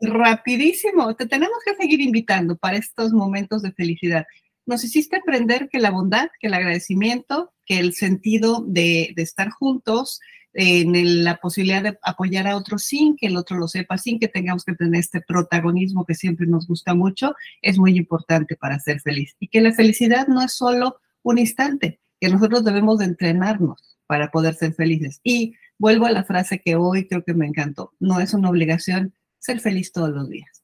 rapidísimo. 0.00 1.16
Te 1.16 1.26
tenemos 1.26 1.58
que 1.64 1.74
seguir 1.74 2.00
invitando 2.00 2.56
para 2.56 2.76
estos 2.76 3.12
momentos 3.12 3.62
de 3.62 3.72
felicidad. 3.72 4.24
nos 4.64 4.84
hiciste 4.84 5.16
aprender 5.16 5.68
que 5.68 5.80
la 5.80 5.90
bondad, 5.90 6.28
que 6.38 6.46
el 6.46 6.54
agradecimiento, 6.54 7.52
que 7.66 7.80
el 7.80 7.94
sentido 7.94 8.62
de, 8.64 9.12
de 9.16 9.22
estar 9.24 9.50
juntos, 9.50 10.20
en 10.54 11.24
la 11.24 11.36
posibilidad 11.36 11.82
de 11.82 11.98
apoyar 12.02 12.46
a 12.46 12.56
otros 12.56 12.84
sin 12.84 13.16
que 13.16 13.26
el 13.26 13.36
otro 13.36 13.58
lo 13.58 13.68
sepa, 13.68 13.98
sin 13.98 14.18
que 14.18 14.28
tengamos 14.28 14.64
que 14.64 14.74
tener 14.74 15.00
este 15.00 15.20
protagonismo 15.20 16.04
que 16.04 16.14
siempre 16.14 16.46
nos 16.46 16.66
gusta 16.66 16.94
mucho, 16.94 17.34
es 17.62 17.78
muy 17.78 17.96
importante 17.96 18.56
para 18.56 18.78
ser 18.78 19.00
feliz. 19.00 19.34
Y 19.38 19.48
que 19.48 19.60
la 19.60 19.72
felicidad 19.72 20.26
no 20.28 20.42
es 20.42 20.52
solo 20.52 21.00
un 21.22 21.38
instante, 21.38 22.00
que 22.20 22.28
nosotros 22.28 22.64
debemos 22.64 22.98
de 22.98 23.06
entrenarnos 23.06 23.98
para 24.06 24.30
poder 24.30 24.54
ser 24.54 24.74
felices. 24.74 25.20
Y 25.22 25.54
vuelvo 25.78 26.06
a 26.06 26.12
la 26.12 26.24
frase 26.24 26.60
que 26.60 26.76
hoy 26.76 27.06
creo 27.06 27.24
que 27.24 27.34
me 27.34 27.46
encantó, 27.46 27.92
no 27.98 28.20
es 28.20 28.34
una 28.34 28.50
obligación 28.50 29.14
ser 29.38 29.60
feliz 29.60 29.92
todos 29.92 30.10
los 30.10 30.28
días. 30.28 30.63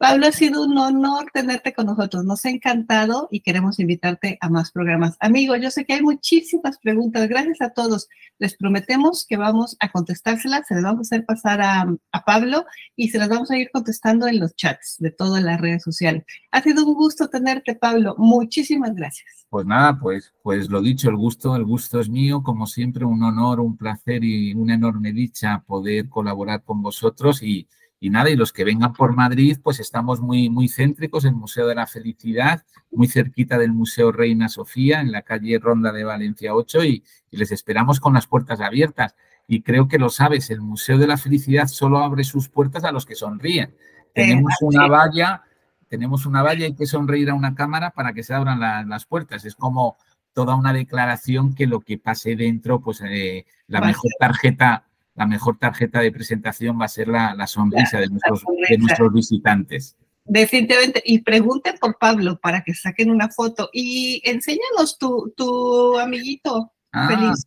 Pablo, 0.00 0.28
ha 0.28 0.32
sido 0.32 0.64
un 0.64 0.78
honor 0.78 1.26
tenerte 1.30 1.74
con 1.74 1.84
nosotros. 1.84 2.24
Nos 2.24 2.46
ha 2.46 2.48
encantado 2.48 3.28
y 3.30 3.40
queremos 3.40 3.78
invitarte 3.78 4.38
a 4.40 4.48
más 4.48 4.70
programas. 4.70 5.14
Amigo, 5.20 5.56
yo 5.56 5.70
sé 5.70 5.84
que 5.84 5.92
hay 5.92 6.00
muchísimas 6.00 6.78
preguntas. 6.78 7.28
Gracias 7.28 7.60
a 7.60 7.74
todos. 7.74 8.08
Les 8.38 8.56
prometemos 8.56 9.26
que 9.28 9.36
vamos 9.36 9.76
a 9.78 9.92
contestárselas. 9.92 10.66
Se 10.66 10.74
las 10.76 10.84
vamos 10.84 11.00
a 11.00 11.16
hacer 11.16 11.26
pasar 11.26 11.60
a, 11.60 11.86
a 12.12 12.24
Pablo 12.24 12.64
y 12.96 13.10
se 13.10 13.18
las 13.18 13.28
vamos 13.28 13.50
a 13.50 13.58
ir 13.58 13.68
contestando 13.70 14.26
en 14.26 14.40
los 14.40 14.56
chats 14.56 14.96
de 15.00 15.10
todas 15.10 15.42
las 15.42 15.60
redes 15.60 15.82
sociales. 15.82 16.24
Ha 16.50 16.62
sido 16.62 16.86
un 16.86 16.94
gusto 16.94 17.28
tenerte, 17.28 17.74
Pablo. 17.74 18.14
Muchísimas 18.16 18.94
gracias. 18.94 19.46
Pues 19.50 19.66
nada, 19.66 19.98
pues, 20.00 20.32
pues 20.42 20.70
lo 20.70 20.80
dicho, 20.80 21.10
el 21.10 21.16
gusto, 21.16 21.54
el 21.56 21.64
gusto 21.66 22.00
es 22.00 22.08
mío. 22.08 22.42
Como 22.42 22.66
siempre, 22.66 23.04
un 23.04 23.22
honor, 23.22 23.60
un 23.60 23.76
placer 23.76 24.24
y 24.24 24.54
una 24.54 24.76
enorme 24.76 25.12
dicha 25.12 25.62
poder 25.66 26.08
colaborar 26.08 26.64
con 26.64 26.80
vosotros 26.80 27.42
y 27.42 27.68
y 28.02 28.08
nada, 28.08 28.30
y 28.30 28.36
los 28.36 28.54
que 28.54 28.64
vengan 28.64 28.94
por 28.94 29.14
Madrid, 29.14 29.58
pues 29.62 29.78
estamos 29.78 30.22
muy, 30.22 30.48
muy 30.48 30.68
céntricos, 30.68 31.26
el 31.26 31.34
Museo 31.34 31.66
de 31.66 31.74
la 31.74 31.86
Felicidad, 31.86 32.64
muy 32.90 33.08
cerquita 33.08 33.58
del 33.58 33.72
Museo 33.72 34.10
Reina 34.10 34.48
Sofía, 34.48 35.02
en 35.02 35.12
la 35.12 35.20
calle 35.20 35.58
Ronda 35.58 35.92
de 35.92 36.04
Valencia 36.04 36.54
8, 36.54 36.82
y, 36.84 37.04
les 37.30 37.52
esperamos 37.52 38.00
con 38.00 38.14
las 38.14 38.26
puertas 38.26 38.60
abiertas. 38.62 39.14
Y 39.46 39.60
creo 39.62 39.86
que 39.86 39.98
lo 39.98 40.08
sabes, 40.08 40.48
el 40.50 40.62
Museo 40.62 40.96
de 40.96 41.06
la 41.06 41.18
Felicidad 41.18 41.66
solo 41.68 41.98
abre 41.98 42.24
sus 42.24 42.48
puertas 42.48 42.84
a 42.84 42.92
los 42.92 43.04
que 43.04 43.14
sonríen. 43.14 43.76
Tenemos 44.14 44.54
una 44.62 44.88
valla, 44.88 45.42
tenemos 45.88 46.24
una 46.24 46.42
valla, 46.42 46.64
hay 46.64 46.74
que 46.74 46.86
sonreír 46.86 47.28
a 47.28 47.34
una 47.34 47.54
cámara 47.54 47.90
para 47.90 48.14
que 48.14 48.22
se 48.22 48.32
abran 48.32 48.88
las 48.88 49.04
puertas. 49.04 49.44
Es 49.44 49.54
como 49.54 49.98
toda 50.32 50.54
una 50.54 50.72
declaración 50.72 51.54
que 51.54 51.66
lo 51.66 51.80
que 51.80 51.98
pase 51.98 52.34
dentro, 52.34 52.80
pues 52.80 53.02
eh, 53.02 53.44
la 53.66 53.80
mejor 53.82 54.10
tarjeta 54.18 54.84
la 55.20 55.26
mejor 55.26 55.58
tarjeta 55.58 56.00
de 56.00 56.12
presentación 56.12 56.80
va 56.80 56.86
a 56.86 56.88
ser 56.88 57.08
la, 57.08 57.46
sonrisa, 57.46 57.98
de, 57.98 58.08
nuestros, 58.08 58.42
de 58.70 58.78
nuestros 58.78 59.12
visitantes. 59.12 59.94
Definitivamente. 60.24 61.02
Y 61.04 61.18
pregunte 61.18 61.74
por 61.78 61.98
Pablo 61.98 62.40
para 62.40 62.62
que 62.62 62.72
saquen 62.72 63.10
una 63.10 63.28
foto. 63.28 63.68
Y 63.70 64.22
enséñanos 64.24 64.96
tu, 64.98 65.30
tu 65.36 65.98
amiguito 65.98 66.72
ah, 66.92 67.06
feliz. 67.06 67.46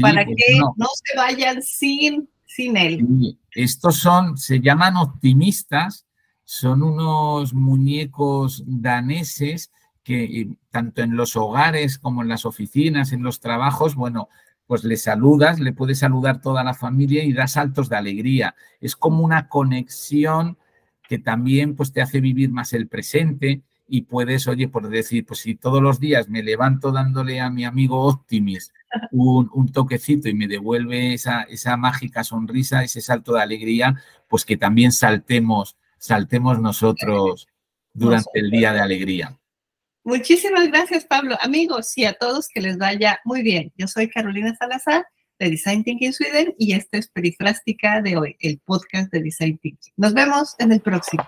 para 0.00 0.24
pues 0.24 0.36
que 0.38 0.58
no. 0.58 0.88
se 1.04 1.18
vayan 1.18 1.60
sin, 1.60 2.30
sin 2.46 2.78
él. 2.78 3.36
Estos 3.50 3.98
son, 3.98 4.38
se 4.38 4.60
llaman 4.60 4.96
optimistas, 4.96 6.06
son 6.46 6.82
unos 6.82 7.52
muñecos 7.52 8.64
daneses 8.66 9.70
que 10.02 10.24
eh, 10.24 10.48
tanto 10.70 11.02
en 11.02 11.14
los 11.14 11.36
hogares 11.36 11.98
como 11.98 12.22
en 12.22 12.28
las 12.28 12.46
oficinas, 12.46 13.12
en 13.12 13.22
los 13.22 13.38
trabajos, 13.38 13.96
bueno, 13.96 14.30
pues 14.72 14.84
le 14.84 14.96
saludas, 14.96 15.60
le 15.60 15.74
puedes 15.74 15.98
saludar 15.98 16.40
toda 16.40 16.64
la 16.64 16.72
familia 16.72 17.22
y 17.24 17.34
da 17.34 17.46
saltos 17.46 17.90
de 17.90 17.96
alegría. 17.96 18.54
Es 18.80 18.96
como 18.96 19.22
una 19.22 19.50
conexión 19.50 20.56
que 21.06 21.18
también 21.18 21.76
pues 21.76 21.92
te 21.92 22.00
hace 22.00 22.22
vivir 22.22 22.48
más 22.50 22.72
el 22.72 22.88
presente 22.88 23.60
y 23.86 24.04
puedes, 24.04 24.48
oye, 24.48 24.68
por 24.68 24.88
decir, 24.88 25.26
pues 25.26 25.40
si 25.40 25.56
todos 25.56 25.82
los 25.82 26.00
días 26.00 26.30
me 26.30 26.42
levanto 26.42 26.90
dándole 26.90 27.38
a 27.38 27.50
mi 27.50 27.66
amigo 27.66 28.02
Optimis 28.06 28.72
un, 29.10 29.70
toquecito 29.70 30.30
y 30.30 30.34
me 30.34 30.48
devuelve 30.48 31.12
esa, 31.12 31.42
esa 31.42 31.76
mágica 31.76 32.24
sonrisa, 32.24 32.82
ese 32.82 33.02
salto 33.02 33.34
de 33.34 33.42
alegría, 33.42 34.00
pues 34.26 34.46
que 34.46 34.56
también 34.56 34.90
saltemos, 34.90 35.76
saltemos 35.98 36.60
nosotros 36.60 37.46
durante 37.92 38.40
el 38.40 38.50
día 38.50 38.72
de 38.72 38.80
alegría. 38.80 39.38
Muchísimas 40.04 40.68
gracias, 40.68 41.04
Pablo. 41.04 41.36
Amigos 41.40 41.96
y 41.96 42.04
a 42.04 42.12
todos 42.14 42.48
que 42.48 42.60
les 42.60 42.76
vaya 42.76 43.20
muy 43.24 43.42
bien. 43.42 43.72
Yo 43.76 43.86
soy 43.86 44.08
Carolina 44.08 44.54
Salazar 44.56 45.06
de 45.38 45.50
Design 45.50 45.84
Thinking 45.84 46.12
Sweden 46.12 46.54
y 46.58 46.74
esta 46.74 46.98
es 46.98 47.08
Perifrástica 47.08 48.02
de 48.02 48.16
hoy, 48.16 48.36
el 48.40 48.58
podcast 48.64 49.12
de 49.12 49.22
Design 49.22 49.58
Thinking. 49.58 49.92
Nos 49.96 50.12
vemos 50.12 50.56
en 50.58 50.72
el 50.72 50.80
próximo. 50.80 51.24